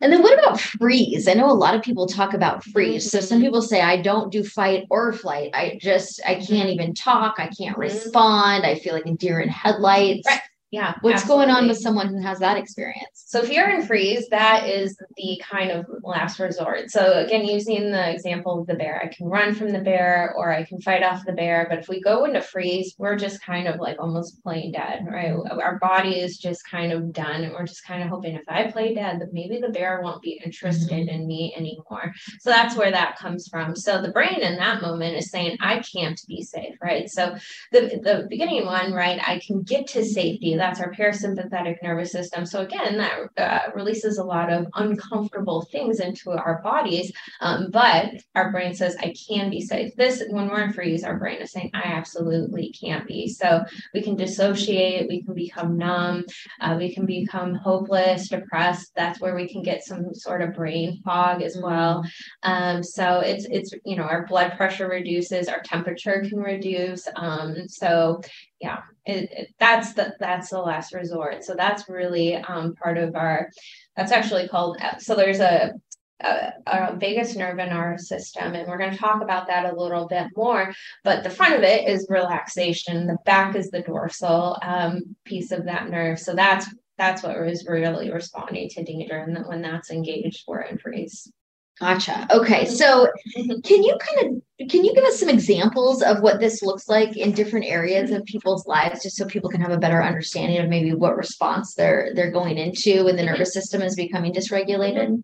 And 0.00 0.12
then 0.12 0.22
what 0.22 0.38
about 0.38 0.60
freeze? 0.60 1.26
I 1.26 1.34
know 1.34 1.50
a 1.50 1.52
lot 1.52 1.74
of 1.74 1.82
people 1.82 2.06
talk 2.06 2.34
about 2.34 2.62
freeze. 2.64 3.10
So 3.10 3.20
some 3.20 3.38
mm-hmm. 3.38 3.46
people 3.46 3.62
say 3.62 3.80
I 3.80 4.02
don't 4.02 4.30
do 4.30 4.44
fight 4.44 4.84
or 4.90 5.12
flight. 5.12 5.50
I 5.54 5.78
just 5.80 6.20
I 6.26 6.34
can't 6.34 6.48
mm-hmm. 6.48 6.68
even 6.68 6.94
talk. 6.94 7.36
I 7.38 7.48
can't 7.48 7.78
respond. 7.78 8.66
I 8.66 8.74
feel 8.74 8.94
like 8.94 9.06
a 9.06 9.12
deer 9.12 9.40
in 9.40 9.48
headlights. 9.48 10.28
Right. 10.28 10.40
Yeah. 10.72 10.94
What's 11.00 11.22
absolutely. 11.22 11.46
going 11.46 11.56
on 11.56 11.68
with 11.68 11.78
someone 11.78 12.08
who 12.08 12.20
has 12.22 12.40
that 12.40 12.56
experience? 12.56 13.22
So 13.26 13.42
fear 13.42 13.70
you're 13.70 13.82
freeze, 13.86 14.28
that 14.30 14.68
is 14.68 14.96
the 15.16 15.40
kind 15.48 15.70
of 15.70 15.86
last 16.02 16.40
resort. 16.40 16.90
So 16.90 17.24
again, 17.24 17.44
using 17.44 17.92
the 17.92 18.10
example 18.12 18.60
of 18.60 18.66
the 18.66 18.74
bear, 18.74 19.00
I 19.00 19.14
can 19.14 19.28
run 19.28 19.54
from 19.54 19.70
the 19.70 19.78
bear 19.78 20.34
or 20.36 20.52
I 20.52 20.64
can 20.64 20.80
fight 20.80 21.04
off 21.04 21.24
the 21.24 21.32
bear. 21.32 21.66
But 21.70 21.78
if 21.78 21.88
we 21.88 22.00
go 22.00 22.24
into 22.24 22.40
freeze, 22.40 22.96
we're 22.98 23.16
just 23.16 23.44
kind 23.44 23.68
of 23.68 23.78
like 23.78 23.98
almost 24.00 24.42
playing 24.42 24.72
dead, 24.72 25.06
right? 25.08 25.32
Our 25.50 25.78
body 25.78 26.18
is 26.18 26.36
just 26.36 26.68
kind 26.68 26.92
of 26.92 27.12
done. 27.12 27.44
And 27.44 27.52
we're 27.52 27.66
just 27.66 27.84
kind 27.84 28.02
of 28.02 28.08
hoping 28.08 28.34
if 28.34 28.48
I 28.48 28.70
play 28.70 28.92
dead, 28.92 29.20
that 29.20 29.32
maybe 29.32 29.60
the 29.60 29.68
bear 29.68 30.00
won't 30.02 30.22
be 30.22 30.40
interested 30.44 30.90
mm-hmm. 30.90 31.08
in 31.08 31.26
me 31.28 31.54
anymore. 31.56 32.12
So 32.40 32.50
that's 32.50 32.76
where 32.76 32.90
that 32.90 33.18
comes 33.18 33.46
from. 33.46 33.76
So 33.76 34.02
the 34.02 34.12
brain 34.12 34.40
in 34.40 34.56
that 34.56 34.82
moment 34.82 35.16
is 35.16 35.30
saying, 35.30 35.58
I 35.60 35.80
can't 35.80 36.20
be 36.26 36.42
safe, 36.42 36.74
right? 36.82 37.08
So 37.08 37.36
the, 37.70 38.00
the 38.02 38.26
beginning 38.28 38.66
one, 38.66 38.92
right? 38.92 39.20
I 39.24 39.40
can 39.46 39.62
get 39.62 39.86
to 39.88 40.04
safety 40.04 40.55
that's 40.56 40.80
our 40.80 40.92
parasympathetic 40.92 41.82
nervous 41.82 42.12
system. 42.12 42.46
So 42.46 42.62
again, 42.62 42.98
that 42.98 43.28
uh, 43.36 43.70
releases 43.74 44.18
a 44.18 44.24
lot 44.24 44.52
of 44.52 44.66
uncomfortable 44.74 45.62
things 45.70 46.00
into 46.00 46.30
our 46.30 46.60
bodies. 46.62 47.12
Um, 47.40 47.70
but 47.70 48.14
our 48.34 48.50
brain 48.50 48.74
says, 48.74 48.96
I 49.00 49.14
can 49.28 49.50
be 49.50 49.60
safe. 49.60 49.94
This, 49.96 50.22
when 50.30 50.48
we're 50.48 50.62
in 50.62 50.72
freeze, 50.72 51.04
our 51.04 51.18
brain 51.18 51.40
is 51.40 51.52
saying, 51.52 51.70
I 51.74 51.82
absolutely 51.84 52.72
can't 52.72 53.06
be. 53.06 53.28
So 53.28 53.64
we 53.94 54.02
can 54.02 54.16
dissociate, 54.16 55.08
we 55.08 55.22
can 55.22 55.34
become 55.34 55.76
numb, 55.76 56.24
uh, 56.60 56.76
we 56.78 56.94
can 56.94 57.06
become 57.06 57.54
hopeless, 57.54 58.28
depressed. 58.28 58.92
That's 58.94 59.20
where 59.20 59.34
we 59.34 59.48
can 59.48 59.62
get 59.62 59.84
some 59.84 60.14
sort 60.14 60.42
of 60.42 60.54
brain 60.54 61.00
fog 61.04 61.42
as 61.42 61.56
well. 61.56 62.04
Um, 62.42 62.82
so 62.82 63.20
it's, 63.20 63.46
it's, 63.50 63.72
you 63.84 63.96
know, 63.96 64.04
our 64.04 64.26
blood 64.26 64.56
pressure 64.56 64.88
reduces, 64.88 65.48
our 65.48 65.60
temperature 65.60 66.24
can 66.28 66.38
reduce. 66.38 67.06
Um, 67.16 67.68
so 67.68 68.20
yeah 68.60 68.80
it, 69.04 69.30
it, 69.30 69.54
that's 69.58 69.94
the 69.94 70.14
that's 70.18 70.45
the 70.50 70.60
last 70.60 70.92
resort. 70.92 71.44
So 71.44 71.54
that's 71.54 71.88
really 71.88 72.36
um, 72.36 72.74
part 72.74 72.98
of 72.98 73.14
our 73.14 73.50
that's 73.96 74.12
actually 74.12 74.48
called 74.48 74.78
so 74.98 75.14
there's 75.14 75.40
a, 75.40 75.72
a, 76.20 76.52
a 76.66 76.96
vagus 76.96 77.34
nerve 77.34 77.58
in 77.58 77.70
our 77.70 77.98
system 77.98 78.54
and 78.54 78.68
we're 78.68 78.78
going 78.78 78.90
to 78.90 78.98
talk 78.98 79.22
about 79.22 79.46
that 79.46 79.72
a 79.72 79.76
little 79.76 80.06
bit 80.06 80.26
more 80.36 80.72
but 81.02 81.22
the 81.22 81.30
front 81.30 81.54
of 81.54 81.62
it 81.62 81.88
is 81.88 82.06
relaxation 82.10 83.06
the 83.06 83.16
back 83.24 83.56
is 83.56 83.70
the 83.70 83.82
dorsal 83.82 84.58
um, 84.62 85.16
piece 85.24 85.50
of 85.50 85.64
that 85.64 85.88
nerve. 85.88 86.18
So 86.18 86.34
that's 86.34 86.66
that's 86.98 87.22
what 87.22 87.36
is 87.46 87.66
really 87.68 88.10
responding 88.10 88.68
to 88.70 88.84
danger 88.84 89.16
and 89.16 89.36
that 89.36 89.48
when 89.48 89.62
that's 89.62 89.90
engaged 89.90 90.44
we're 90.46 90.62
in 90.62 90.78
freeze 90.78 91.30
Gotcha. 91.78 92.26
Okay. 92.30 92.64
So 92.64 93.06
can 93.34 93.82
you 93.82 93.98
kind 94.00 94.36
of 94.60 94.68
can 94.70 94.82
you 94.82 94.94
give 94.94 95.04
us 95.04 95.20
some 95.20 95.28
examples 95.28 96.02
of 96.02 96.22
what 96.22 96.40
this 96.40 96.62
looks 96.62 96.88
like 96.88 97.16
in 97.18 97.32
different 97.32 97.66
areas 97.66 98.10
of 98.10 98.24
people's 98.24 98.66
lives 98.66 99.02
just 99.02 99.16
so 99.16 99.26
people 99.26 99.50
can 99.50 99.60
have 99.60 99.72
a 99.72 99.78
better 99.78 100.02
understanding 100.02 100.58
of 100.58 100.70
maybe 100.70 100.94
what 100.94 101.16
response 101.16 101.74
they're 101.74 102.12
they're 102.14 102.30
going 102.30 102.56
into 102.56 103.04
when 103.04 103.16
the 103.16 103.22
nervous 103.22 103.52
system 103.52 103.82
is 103.82 103.94
becoming 103.94 104.32
dysregulated? 104.32 105.22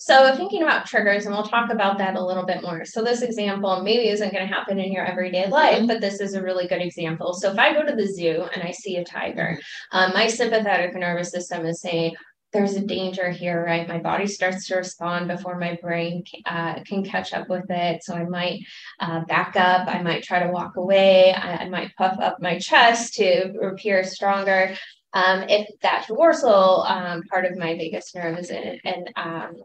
So 0.00 0.36
thinking 0.36 0.62
about 0.62 0.84
triggers, 0.84 1.24
and 1.24 1.34
we'll 1.34 1.46
talk 1.46 1.72
about 1.72 1.96
that 1.98 2.16
a 2.16 2.22
little 2.24 2.44
bit 2.44 2.62
more. 2.62 2.84
So 2.84 3.02
this 3.02 3.22
example 3.22 3.82
maybe 3.82 4.08
isn't 4.08 4.34
going 4.34 4.46
to 4.46 4.52
happen 4.52 4.78
in 4.78 4.92
your 4.92 5.06
everyday 5.06 5.48
life, 5.48 5.78
mm-hmm. 5.78 5.86
but 5.86 6.00
this 6.00 6.20
is 6.20 6.34
a 6.34 6.42
really 6.42 6.66
good 6.66 6.82
example. 6.82 7.32
So 7.32 7.52
if 7.52 7.58
I 7.58 7.72
go 7.72 7.86
to 7.86 7.94
the 7.94 8.06
zoo 8.06 8.44
and 8.52 8.62
I 8.62 8.72
see 8.72 8.96
a 8.96 9.04
tiger, 9.04 9.58
um, 9.92 10.12
my 10.12 10.26
sympathetic 10.26 10.94
nervous 10.94 11.30
system 11.30 11.64
is 11.64 11.80
saying, 11.80 12.16
there's 12.54 12.76
a 12.76 12.80
danger 12.80 13.30
here, 13.30 13.62
right? 13.62 13.86
My 13.86 13.98
body 13.98 14.26
starts 14.26 14.66
to 14.68 14.76
respond 14.76 15.28
before 15.28 15.58
my 15.58 15.76
brain 15.82 16.24
uh, 16.46 16.82
can 16.84 17.04
catch 17.04 17.34
up 17.34 17.48
with 17.50 17.66
it. 17.68 18.02
So 18.04 18.14
I 18.14 18.24
might 18.24 18.60
uh, 19.00 19.24
back 19.24 19.56
up. 19.56 19.88
I 19.88 20.00
might 20.00 20.22
try 20.22 20.42
to 20.42 20.52
walk 20.52 20.76
away. 20.76 21.34
I, 21.34 21.64
I 21.64 21.68
might 21.68 21.94
puff 21.96 22.16
up 22.20 22.40
my 22.40 22.58
chest 22.58 23.14
to 23.14 23.58
appear 23.60 24.04
stronger. 24.04 24.74
Um, 25.12 25.44
if 25.48 25.68
that 25.82 26.06
dorsal 26.08 26.82
um, 26.82 27.22
part 27.24 27.44
of 27.44 27.58
my 27.58 27.74
vagus 27.76 28.14
nerve 28.14 28.38
is 28.38 28.50
in, 28.50 28.80
and 28.84 29.10
um, 29.16 29.56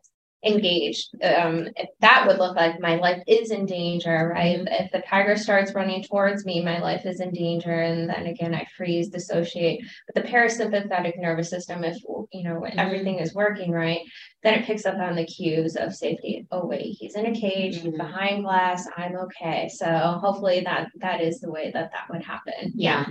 engaged. 0.45 1.09
Um, 1.21 1.67
if 1.75 1.89
that 1.99 2.25
would 2.25 2.37
look 2.37 2.55
like 2.55 2.79
my 2.79 2.95
life 2.95 3.21
is 3.27 3.51
in 3.51 3.65
danger, 3.65 4.31
right? 4.33 4.57
Mm-hmm. 4.59 4.67
If 4.85 4.91
the 4.91 5.03
tiger 5.07 5.35
starts 5.35 5.73
running 5.73 6.03
towards 6.03 6.45
me, 6.45 6.63
my 6.63 6.79
life 6.79 7.05
is 7.05 7.19
in 7.19 7.31
danger, 7.31 7.73
and 7.73 8.09
then 8.09 8.25
again 8.27 8.55
I 8.55 8.65
freeze, 8.77 9.09
dissociate. 9.09 9.81
But 10.07 10.23
the 10.23 10.29
parasympathetic 10.29 11.19
nervous 11.19 11.49
system, 11.49 11.83
if 11.83 11.97
you 12.31 12.43
know 12.43 12.61
mm-hmm. 12.61 12.79
everything 12.79 13.19
is 13.19 13.33
working 13.33 13.71
right, 13.71 14.01
then 14.43 14.55
it 14.55 14.65
picks 14.65 14.85
up 14.85 14.95
on 14.95 15.15
the 15.15 15.25
cues 15.25 15.75
of 15.75 15.93
safety. 15.93 16.47
Oh 16.51 16.65
wait, 16.65 16.95
he's 16.99 17.15
in 17.15 17.25
a 17.25 17.33
cage, 17.33 17.77
mm-hmm. 17.77 17.89
he's 17.89 17.97
behind 17.97 18.43
glass. 18.43 18.87
I'm 18.95 19.15
okay. 19.17 19.69
So 19.73 19.85
hopefully 20.21 20.61
that 20.61 20.87
that 21.01 21.21
is 21.21 21.39
the 21.41 21.51
way 21.51 21.71
that 21.73 21.91
that 21.91 22.09
would 22.09 22.23
happen. 22.23 22.71
Yeah. 22.75 23.05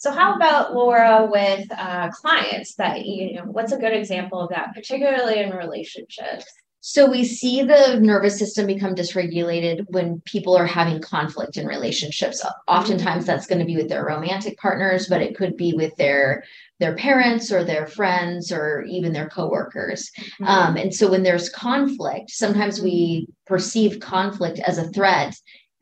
So 0.00 0.10
how 0.10 0.34
about 0.34 0.74
Laura 0.74 1.28
with 1.30 1.70
uh, 1.76 2.08
clients 2.08 2.74
that, 2.76 3.04
you 3.04 3.34
know, 3.34 3.42
what's 3.44 3.72
a 3.72 3.76
good 3.76 3.92
example 3.92 4.40
of 4.40 4.48
that, 4.48 4.74
particularly 4.74 5.40
in 5.40 5.50
relationships? 5.50 6.46
So 6.80 7.10
we 7.10 7.22
see 7.22 7.62
the 7.62 8.00
nervous 8.00 8.38
system 8.38 8.66
become 8.66 8.94
dysregulated 8.94 9.84
when 9.90 10.22
people 10.24 10.56
are 10.56 10.64
having 10.64 11.02
conflict 11.02 11.58
in 11.58 11.66
relationships. 11.66 12.42
Oftentimes 12.66 13.26
that's 13.26 13.46
going 13.46 13.58
to 13.58 13.66
be 13.66 13.76
with 13.76 13.90
their 13.90 14.06
romantic 14.06 14.56
partners, 14.56 15.06
but 15.06 15.20
it 15.20 15.36
could 15.36 15.58
be 15.58 15.74
with 15.74 15.94
their 15.96 16.44
their 16.78 16.96
parents 16.96 17.52
or 17.52 17.62
their 17.62 17.86
friends 17.86 18.50
or 18.50 18.82
even 18.88 19.12
their 19.12 19.28
coworkers. 19.28 20.10
Mm-hmm. 20.18 20.44
Um, 20.46 20.76
and 20.78 20.94
so 20.94 21.10
when 21.10 21.22
there's 21.22 21.50
conflict, 21.50 22.30
sometimes 22.30 22.80
we 22.80 23.28
perceive 23.44 24.00
conflict 24.00 24.60
as 24.60 24.78
a 24.78 24.88
threat 24.88 25.34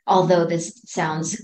although 0.09 0.47
this 0.47 0.81
sounds 0.87 1.41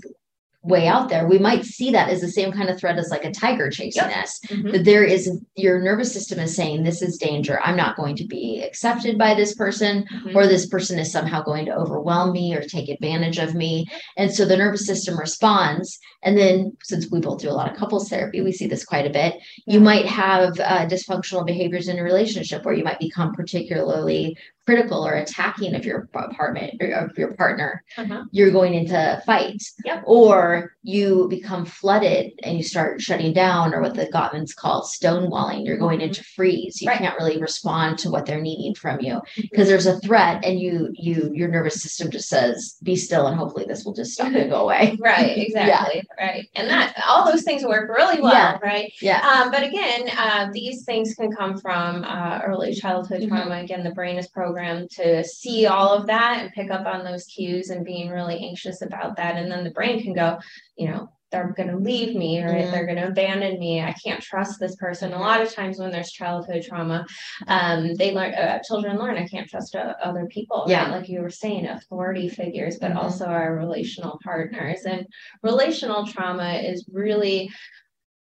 way 0.64 0.88
out 0.88 1.11
there, 1.11 1.29
we 1.29 1.38
might 1.38 1.64
see 1.64 1.90
that 1.92 2.09
as 2.09 2.22
the 2.22 2.29
same 2.29 2.50
kind 2.50 2.70
of 2.70 2.79
threat 2.79 2.98
as 2.98 3.11
like 3.11 3.24
a 3.24 3.31
tiger 3.31 3.70
chasing 3.70 4.09
yep. 4.09 4.24
us. 4.24 4.40
Mm-hmm. 4.48 4.70
That 4.70 4.85
there 4.85 5.05
is 5.05 5.31
your 5.57 5.81
nervous 5.81 6.12
system 6.12 6.40
is 6.40 6.57
saying 6.57 6.83
this 6.83 7.03
is 7.03 7.18
danger. 7.18 7.61
I'm 7.62 7.77
not 7.77 7.96
going 7.96 8.16
to 8.16 8.27
be 8.27 8.62
accepted 8.62 9.18
by 9.18 9.35
this 9.35 9.55
person, 9.55 10.05
mm-hmm. 10.05 10.37
or 10.37 10.46
this 10.46 10.66
person 10.66 10.98
is 10.98 11.12
somehow 11.12 11.42
going 11.42 11.66
to 11.66 11.77
overwhelm 11.77 12.33
me 12.33 12.55
or 12.55 12.62
take 12.62 12.88
advantage 12.88 13.38
of 13.38 13.55
me. 13.55 13.87
And 14.16 14.33
so 14.33 14.46
the 14.46 14.57
nervous 14.57 14.87
system 14.87 15.18
responds. 15.18 15.98
And 16.22 16.38
then, 16.38 16.77
since 16.83 17.11
we 17.11 17.20
both 17.20 17.40
do 17.40 17.50
a 17.50 17.53
lot 17.53 17.70
of 17.70 17.77
couples 17.77 18.09
therapy, 18.09 18.40
we 18.40 18.53
see 18.53 18.66
this 18.66 18.85
quite 18.85 19.07
a 19.07 19.11
bit. 19.11 19.37
You 19.66 19.81
might 19.81 20.07
have 20.07 20.59
uh, 20.59 20.87
dysfunctional 20.87 21.46
behaviors 21.46 21.88
in 21.88 21.98
a 21.98 22.03
relationship 22.03 22.64
where 22.64 22.74
you 22.74 22.85
might 22.85 22.98
become 22.98 23.35
particularly 23.35 24.37
critical 24.66 25.07
or 25.07 25.12
attacking 25.14 25.74
of 25.74 25.85
your 25.85 26.09
apartment 26.14 26.74
or 26.81 26.88
of 26.92 27.16
your 27.18 27.35
partner, 27.35 27.83
Uh-huh. 27.98 28.24
you're 28.33 28.50
going 28.50 28.74
into 28.74 29.22
fight. 29.27 29.62
Yep. 29.85 30.03
Or 30.07 30.72
you 30.83 31.27
become 31.29 31.64
flooded 31.64 32.33
and 32.42 32.57
you 32.57 32.62
start 32.62 33.00
shutting 33.00 33.33
down, 33.33 33.74
or 33.74 33.81
what 33.83 33.94
the 33.94 34.07
Gottmans 34.07 34.55
call 34.55 34.83
stonewalling. 34.83 35.66
You're 35.66 35.77
going 35.79 36.00
into 36.00 36.22
freeze. 36.24 36.81
You 36.81 36.88
Right. 36.88 36.98
can't 36.98 37.16
really 37.18 37.40
respond 37.40 37.98
to 38.00 38.11
what 38.11 38.27
they're 38.27 38.40
needing 38.40 38.74
from 38.74 39.00
you 39.00 39.20
because 39.37 39.68
there's 39.68 39.87
a 39.87 39.98
threat, 40.00 40.44
and 40.44 40.59
you 40.61 40.90
you 40.94 41.31
your 41.35 41.48
nervous 41.48 41.83
system 41.83 42.11
just 42.11 42.29
says, 42.29 42.77
"Be 42.83 42.96
still," 42.96 43.27
and 43.27 43.37
hopefully 43.37 43.64
this 43.66 43.85
will 43.85 43.94
just 43.94 44.12
stop 44.12 44.33
and 44.35 44.50
go 44.50 44.62
away. 44.62 44.96
Right, 45.00 45.37
exactly. 45.46 46.03
Right. 46.18 46.48
And 46.55 46.68
that 46.70 46.94
all 47.09 47.31
those 47.31 47.42
things 47.42 47.64
work 47.64 47.88
really 47.90 48.20
well, 48.20 48.33
Yeah. 48.33 48.59
right? 48.62 48.92
Yeah. 49.00 49.20
Um, 49.20 49.50
but 49.50 49.62
again, 49.62 50.09
uh, 50.18 50.48
these 50.53 50.85
things 50.85 51.14
can 51.14 51.31
come 51.33 51.59
from 51.59 52.05
uh, 52.05 52.40
early 52.44 52.74
childhood 52.74 53.22
Mhm. 53.22 53.29
trauma. 53.29 53.57
Again, 53.62 53.83
the 53.85 53.90
brain 53.90 54.16
is 54.18 54.29
programmed 54.29 54.54
to 54.57 55.25
see 55.25 55.67
all 55.67 55.90
of 55.95 56.07
that 56.07 56.40
and 56.40 56.53
pick 56.53 56.71
up 56.71 56.87
on 56.87 57.05
those 57.05 57.25
cues 57.25 57.71
and 57.71 57.85
being 57.85 58.11
really 58.11 58.38
anxious 58.38 58.83
about 58.83 59.17
that. 59.17 59.37
And 59.37 59.51
then 59.51 59.64
the 59.64 59.71
brain 59.71 60.03
can 60.03 60.12
go, 60.14 60.38
you 60.77 60.88
know, 60.88 61.09
they're 61.31 61.53
going 61.57 61.69
to 61.69 61.77
leave 61.79 62.14
me 62.14 62.40
or 62.40 62.49
Mhm. 62.49 62.71
they're 62.71 62.87
going 62.87 62.99
to 62.99 63.09
abandon 63.09 63.59
me. 63.59 63.81
I 63.83 63.93
can't 64.05 64.23
trust 64.23 64.61
this 64.61 64.77
person. 64.77 65.12
A 65.12 65.19
lot 65.19 65.40
of 65.40 65.53
times 65.53 65.81
when 65.81 65.90
there's 65.90 66.12
childhood 66.12 66.62
trauma, 66.62 67.05
um, 67.49 67.95
they 67.95 68.12
learn, 68.14 68.35
uh, 68.35 68.61
children 68.62 68.99
learn, 68.99 69.17
I 69.17 69.27
can't 69.27 69.49
trust 69.49 69.75
uh, 69.75 69.95
other 70.01 70.27
people. 70.27 70.61
right? 70.61 70.71
Yeah. 70.71 70.90
Like 70.93 71.09
you 71.09 71.23
were 71.23 71.31
saying, 71.31 71.67
authority 71.67 72.29
figures, 72.29 72.79
but 72.79 72.93
Mhm. 72.93 72.97
also 73.03 73.27
our 73.27 73.57
relational 73.57 74.21
partners. 74.23 74.83
And 74.85 75.07
relational 75.43 76.07
trauma 76.07 76.53
is 76.55 76.88
really 76.93 77.51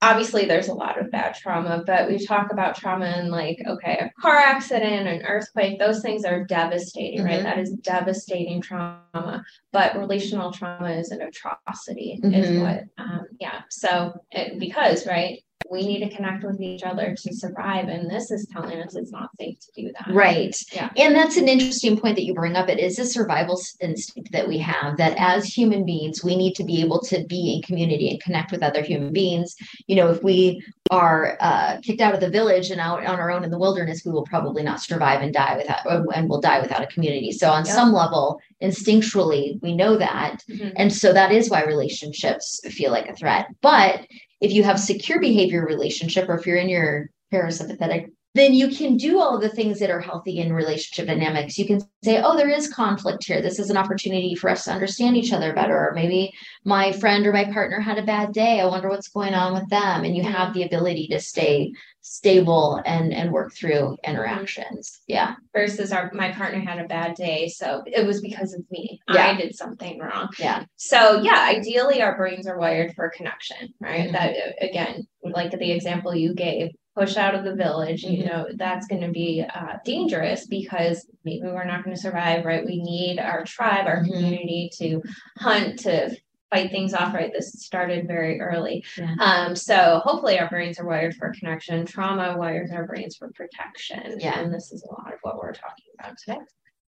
obviously 0.03 0.45
there's 0.45 0.69
a 0.69 0.75
lot 0.75 0.99
of 1.01 1.11
bad 1.11 1.33
trauma 1.35 1.83
but 1.87 2.09
we 2.09 2.19
talk 2.19 2.53
about 2.53 2.75
trauma 2.75 3.07
and 3.07 3.31
like 3.31 3.63
okay 3.67 3.99
a 4.01 4.21
car 4.21 4.37
accident 4.37 5.07
an 5.09 5.23
earthquake 5.23 5.79
those 5.79 6.03
things 6.03 6.25
are 6.25 6.45
devastating 6.45 7.25
right 7.25 7.41
Mhm. 7.41 7.45
that 7.45 7.59
is 7.59 7.71
devastating 7.71 8.61
trauma 8.61 9.45
but 9.73 9.97
relational 9.97 10.53
trauma 10.53 10.91
is 10.91 11.13
an 11.13 11.23
atrocity 11.23 12.21
is 12.25 12.51
Mhm. 12.51 12.61
what 12.61 12.85
um 12.99 13.27
yeah 13.41 13.63
so 13.71 14.13
it, 14.33 14.59
because 14.59 15.07
right 15.07 15.43
we 15.71 15.87
need 15.87 16.09
to 16.09 16.15
connect 16.15 16.45
with 16.45 16.61
each 16.61 16.83
other 16.83 17.15
to 17.17 17.35
survive 17.35 17.89
and 17.89 18.11
this 18.11 18.31
is 18.31 18.47
telling 18.53 18.81
us 18.81 18.95
it's 18.95 19.13
not 19.13 19.31
safe 19.39 19.59
to 19.61 19.83
do 19.83 19.93
that 19.93 20.13
Right. 20.13 20.57
Yeah. 20.73 20.91
And 20.97 21.15
that's 21.15 21.37
an 21.37 21.49
interesting 21.49 21.99
point 21.99 22.17
that 22.17 22.25
you 22.25 22.35
bring 22.35 22.57
up. 22.57 22.69
It 22.69 22.79
is 22.79 22.99
a 22.99 23.05
survival 23.05 23.61
instinct 23.81 24.33
that 24.33 24.47
we 24.47 24.59
have 24.59 24.97
that 24.99 25.15
as 25.19 25.47
human 25.47 25.85
beings, 25.85 26.25
we 26.25 26.37
need 26.37 26.55
to 26.57 26.65
be 26.65 26.81
able 26.81 27.01
to 27.03 27.25
be 27.25 27.55
in 27.55 27.63
community 27.63 28.11
and 28.11 28.23
connect 28.23 28.53
with 28.53 28.63
other 28.63 28.83
human 28.83 29.13
beings. 29.13 29.55
You 29.87 29.97
know, 29.97 30.11
if 30.11 30.23
we 30.23 30.63
are 30.93 31.39
uh, 31.41 31.79
kicked 31.83 32.03
out 32.03 32.13
of 32.15 32.21
the 32.21 32.29
village 32.29 32.71
and 32.71 32.79
out 32.81 33.05
on 33.07 33.19
our 33.19 33.31
own 33.31 33.45
in 33.45 33.51
the 33.51 33.59
wilderness, 33.59 34.03
we 34.05 34.13
will 34.13 34.25
probably 34.25 34.63
not 34.63 34.79
survive 34.81 35.23
and 35.23 35.33
die 35.33 35.57
without, 35.57 35.81
or- 35.87 36.15
and 36.15 36.29
will 36.29 36.41
die 36.41 36.61
without 36.61 36.83
a 36.83 36.87
community. 36.87 37.33
So, 37.33 37.49
on 37.51 37.65
Yep. 37.65 37.75
some 37.75 37.93
level, 37.93 38.39
instinctually, 38.63 39.59
we 39.63 39.75
know 39.75 39.97
that. 39.97 40.43
Mhm. 40.51 40.73
And 40.77 40.93
so 40.93 41.13
that 41.15 41.33
is 41.33 41.49
why 41.51 41.65
relationships 41.65 42.61
feel 42.71 42.91
like 42.93 43.09
a 43.09 43.15
threat. 43.15 43.47
But 43.63 44.07
if 44.41 44.53
you 44.53 44.63
have 44.65 44.79
secure 44.79 45.19
behavior 45.19 45.65
relationship, 45.65 46.29
or 46.29 46.37
if 46.37 46.47
you're 46.47 46.57
in 46.57 46.69
your 46.69 47.09
parasympathetic, 47.33 48.11
then 48.35 48.55
you 48.55 48.69
can 48.69 48.97
do 48.97 49.19
all 49.21 49.39
the 49.39 49.49
things 49.49 49.79
that 49.79 49.91
are 49.91 50.01
healthy 50.01 50.39
in 50.39 50.53
relationship 50.53 51.07
dynamics. 51.07 51.59
You 51.59 51.67
can 51.67 51.81
say, 52.03 52.23
oh, 52.23 52.37
there 52.37 52.49
is 52.49 52.73
conflict 52.73 53.25
here. 53.27 53.43
This 53.43 53.59
is 53.59 53.69
an 53.69 53.77
opportunity 53.77 54.35
for 54.35 54.49
us 54.49 54.65
to 54.65 54.73
understand 54.73 55.17
each 55.17 55.33
other 55.33 55.53
better. 55.53 55.77
Or 55.77 55.93
maybe 55.95 56.33
my 56.65 56.93
friend 56.93 57.27
or 57.27 57.33
my 57.33 57.45
partner 57.45 57.79
had 57.81 57.99
a 57.99 58.03
bad 58.05 58.33
day. 58.33 58.61
I 58.61 58.67
wonder 58.67 58.89
what's 58.89 59.09
going 59.09 59.35
on 59.35 59.53
with 59.53 59.69
them. 59.69 60.05
And 60.05 60.17
you 60.17 60.23
have 60.23 60.55
the 60.55 60.63
ability 60.63 61.09
to 61.09 61.21
stay 61.21 61.73
stable 62.05 62.81
and 62.85 63.13
and 63.13 63.31
work 63.31 63.55
through 63.55 63.97
interactions. 64.05 65.01
Yeah. 65.07 65.35
versus 65.55 65.93
our 65.93 66.11
my 66.13 66.33
partner 66.33 66.59
had 66.59 66.79
a 66.81 66.89
bad 66.89 67.15
day 67.15 67.47
so 67.49 67.83
it 67.87 68.05
was 68.05 68.21
because 68.21 68.55
of 68.55 68.63
me 68.73 69.01
Yeah. 69.09 69.29
i 69.29 69.37
did 69.37 69.55
something 69.55 70.01
wrong 70.01 70.29
Yeah. 70.37 70.65
so 70.77 71.21
yeah 71.23 71.47
ideally 71.49 72.03
our 72.03 72.17
brains 72.17 72.49
are 72.49 72.59
wired 72.59 72.95
for 72.97 73.09
connection 73.11 73.73
right 73.81 74.09
Mhm. 74.09 74.13
that 74.13 74.35
again 74.61 75.07
like 75.23 75.53
the 75.53 75.71
example 75.71 76.13
you 76.15 76.35
gave 76.35 76.71
push 76.97 77.17
out 77.17 77.35
of 77.35 77.45
the 77.45 77.55
village 77.55 78.03
you 78.05 78.23
Mhm. 78.23 78.27
know 78.27 78.47
that's 78.57 78.87
going 78.87 79.03
to 79.03 79.11
be 79.11 79.43
uh, 79.55 79.79
dangerous 79.85 80.47
because 80.47 81.09
maybe 81.25 81.43
we're 81.45 81.65
not 81.65 81.85
going 81.85 81.97
to 81.97 82.01
survive 82.03 82.45
right 82.45 82.65
we 82.67 82.83
need 82.83 83.19
our 83.19 83.45
tribe 83.45 83.87
our 83.87 84.03
Mhm. 84.03 84.13
community 84.13 84.71
to 84.79 85.03
hunt 85.39 85.79
to 85.81 86.15
fight 86.51 86.71
things 86.71 86.93
off 86.93 87.15
right 87.15 87.33
this 87.33 87.53
started 87.53 88.07
very 88.07 88.39
early 88.41 88.85
Yeah. 88.99 89.15
um 89.21 89.57
so 89.57 90.01
hopefully 90.05 90.39
our 90.39 90.51
brains 90.51 90.79
are 90.79 90.87
wired 90.87 91.15
for 91.15 91.33
connection 91.39 91.87
trauma 91.87 92.37
wires 92.37 92.71
our 92.71 92.87
brains 92.87 93.17
for 93.17 93.31
protection 93.33 94.19
Yeah. 94.21 94.39
and 94.41 94.53
this 94.53 94.71
is 94.71 94.83
a 94.83 94.93
lot 94.93 95.15
of 95.15 95.19
what 95.23 95.39
we're 95.39 95.53
talking 95.55 95.87
about 95.99 96.19
today 96.19 96.39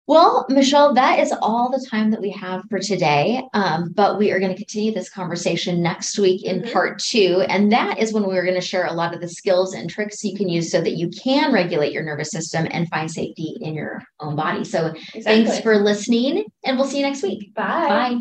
Well, 0.08 0.46
Michelle, 0.50 0.94
that 0.94 1.20
is 1.20 1.34
all 1.42 1.72
the 1.72 1.84
time 1.90 2.12
that 2.12 2.22
we 2.22 2.30
have 2.30 2.62
for 2.70 2.78
today. 2.78 3.42
Um, 3.56 3.92
but 3.96 4.20
we 4.20 4.32
are 4.32 4.40
going 4.40 4.52
to 4.52 4.58
continue 4.58 4.94
this 4.94 5.10
conversation 5.10 5.82
next 5.82 6.20
week 6.20 6.44
in 6.46 6.62
Mhm. 6.62 6.72
part 6.72 7.00
two. 7.00 7.44
And 7.50 7.72
that 7.72 7.98
is 7.98 8.14
when 8.14 8.28
we're 8.28 8.44
going 8.44 8.54
to 8.54 8.62
share 8.62 8.86
a 8.86 8.94
lot 8.94 9.16
of 9.16 9.22
the 9.22 9.28
skills 9.28 9.74
and 9.74 9.90
tricks 9.90 10.24
you 10.24 10.36
can 10.38 10.48
use 10.48 10.70
so 10.72 10.80
that 10.80 10.92
you 10.92 11.10
can 11.10 11.52
regulate 11.52 11.92
your 11.92 12.04
nervous 12.04 12.30
system 12.30 12.68
and 12.70 12.88
find 12.90 13.10
safety 13.10 13.58
in 13.62 13.74
your 13.74 14.04
own 14.20 14.36
body. 14.36 14.64
So 14.64 14.94
thanks 15.24 15.60
for 15.62 15.78
listening, 15.78 16.46
and 16.64 16.78
we'll 16.78 16.88
see 16.88 16.98
you 17.00 17.04
next 17.04 17.24
week. 17.24 17.54
bye 17.56 18.16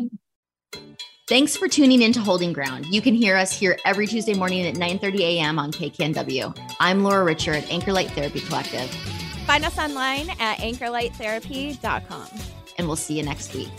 Bye. 0.73 0.79
Thanks 1.27 1.55
for 1.55 1.67
tuning 1.67 2.01
in 2.03 2.13
to 2.13 2.19
Holding 2.19 2.53
Ground. 2.53 2.85
You 2.87 3.01
can 3.01 3.13
hear 3.15 3.35
us 3.35 3.51
here 3.51 3.77
every 3.85 4.05
Tuesday 4.07 4.33
morning 4.35 4.65
at 4.67 4.75
9:30 4.75 5.23
a.m. 5.23 5.57
on 5.59 5.71
KKNW. 5.71 6.53
I'm 6.79 7.03
Laura 7.03 7.23
Richer 7.23 7.51
at 7.53 7.69
Anchor 7.71 7.93
Light 7.93 8.11
Therapy 8.11 8.41
Collective, 8.41 8.89
Find 9.45 9.63
us 9.63 9.77
online 9.77 10.29
at 10.39 10.57
anchorlighttherapy.com. 10.59 12.27
and 12.77 12.87
we'll 12.87 12.97
see 12.97 13.17
you 13.17 13.23
next 13.23 13.53
week. 13.55 13.69